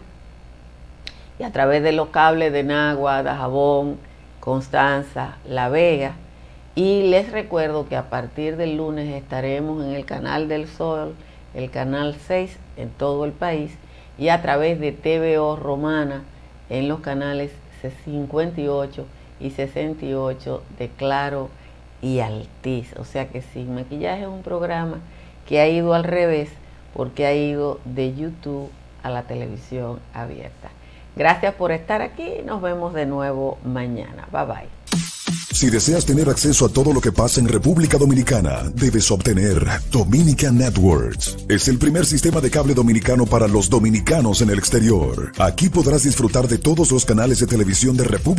y 1.38 1.42
a 1.42 1.52
través 1.52 1.82
de 1.82 1.92
los 1.92 2.08
cables 2.08 2.50
de 2.50 2.64
Nagua, 2.64 3.22
Dajabón, 3.22 3.98
Constanza, 4.40 5.36
La 5.46 5.68
Vega. 5.68 6.14
Y 6.74 7.10
les 7.10 7.30
recuerdo 7.30 7.86
que 7.86 7.96
a 7.96 8.08
partir 8.08 8.56
del 8.56 8.78
lunes 8.78 9.14
estaremos 9.14 9.84
en 9.84 9.92
el 9.92 10.06
canal 10.06 10.48
del 10.48 10.66
Sol, 10.66 11.14
el 11.52 11.70
canal 11.70 12.16
6 12.26 12.56
en 12.78 12.88
todo 12.88 13.26
el 13.26 13.32
país 13.32 13.72
y 14.16 14.30
a 14.30 14.40
través 14.40 14.80
de 14.80 14.92
TVO 14.92 15.56
Romana 15.56 16.22
en 16.70 16.88
los 16.88 17.00
canales 17.00 17.52
58 18.04 19.06
y 19.40 19.50
68 19.50 20.62
de 20.78 20.88
Claro 20.88 21.50
y 22.00 22.20
Altiz. 22.20 22.94
O 22.96 23.04
sea 23.04 23.28
que 23.28 23.42
sí, 23.42 23.64
maquillaje 23.64 24.22
es 24.22 24.28
un 24.28 24.42
programa 24.42 25.00
que 25.50 25.58
ha 25.58 25.68
ido 25.68 25.94
al 25.94 26.04
revés 26.04 26.48
porque 26.94 27.26
ha 27.26 27.34
ido 27.34 27.80
de 27.84 28.14
YouTube 28.14 28.70
a 29.02 29.10
la 29.10 29.24
televisión 29.24 29.98
abierta. 30.14 30.70
Gracias 31.16 31.54
por 31.54 31.72
estar 31.72 32.02
aquí. 32.02 32.34
Nos 32.46 32.62
vemos 32.62 32.94
de 32.94 33.04
nuevo 33.04 33.58
mañana. 33.64 34.28
Bye 34.30 34.46
bye. 34.46 34.80
Si 35.52 35.68
deseas 35.68 36.06
tener 36.06 36.28
acceso 36.30 36.64
a 36.64 36.68
todo 36.68 36.92
lo 36.92 37.00
que 37.00 37.12
pasa 37.12 37.40
en 37.40 37.48
República 37.48 37.98
Dominicana, 37.98 38.70
debes 38.72 39.10
obtener 39.10 39.66
Dominican 39.90 40.56
Networks. 40.56 41.36
Es 41.48 41.68
el 41.68 41.76
primer 41.76 42.06
sistema 42.06 42.40
de 42.40 42.50
cable 42.50 42.72
dominicano 42.72 43.26
para 43.26 43.48
los 43.48 43.68
dominicanos 43.68 44.40
en 44.42 44.50
el 44.50 44.58
exterior. 44.58 45.32
Aquí 45.38 45.68
podrás 45.68 46.04
disfrutar 46.04 46.46
de 46.46 46.58
todos 46.58 46.92
los 46.92 47.04
canales 47.04 47.40
de 47.40 47.46
televisión 47.46 47.96
de 47.96 48.04
República 48.04 48.20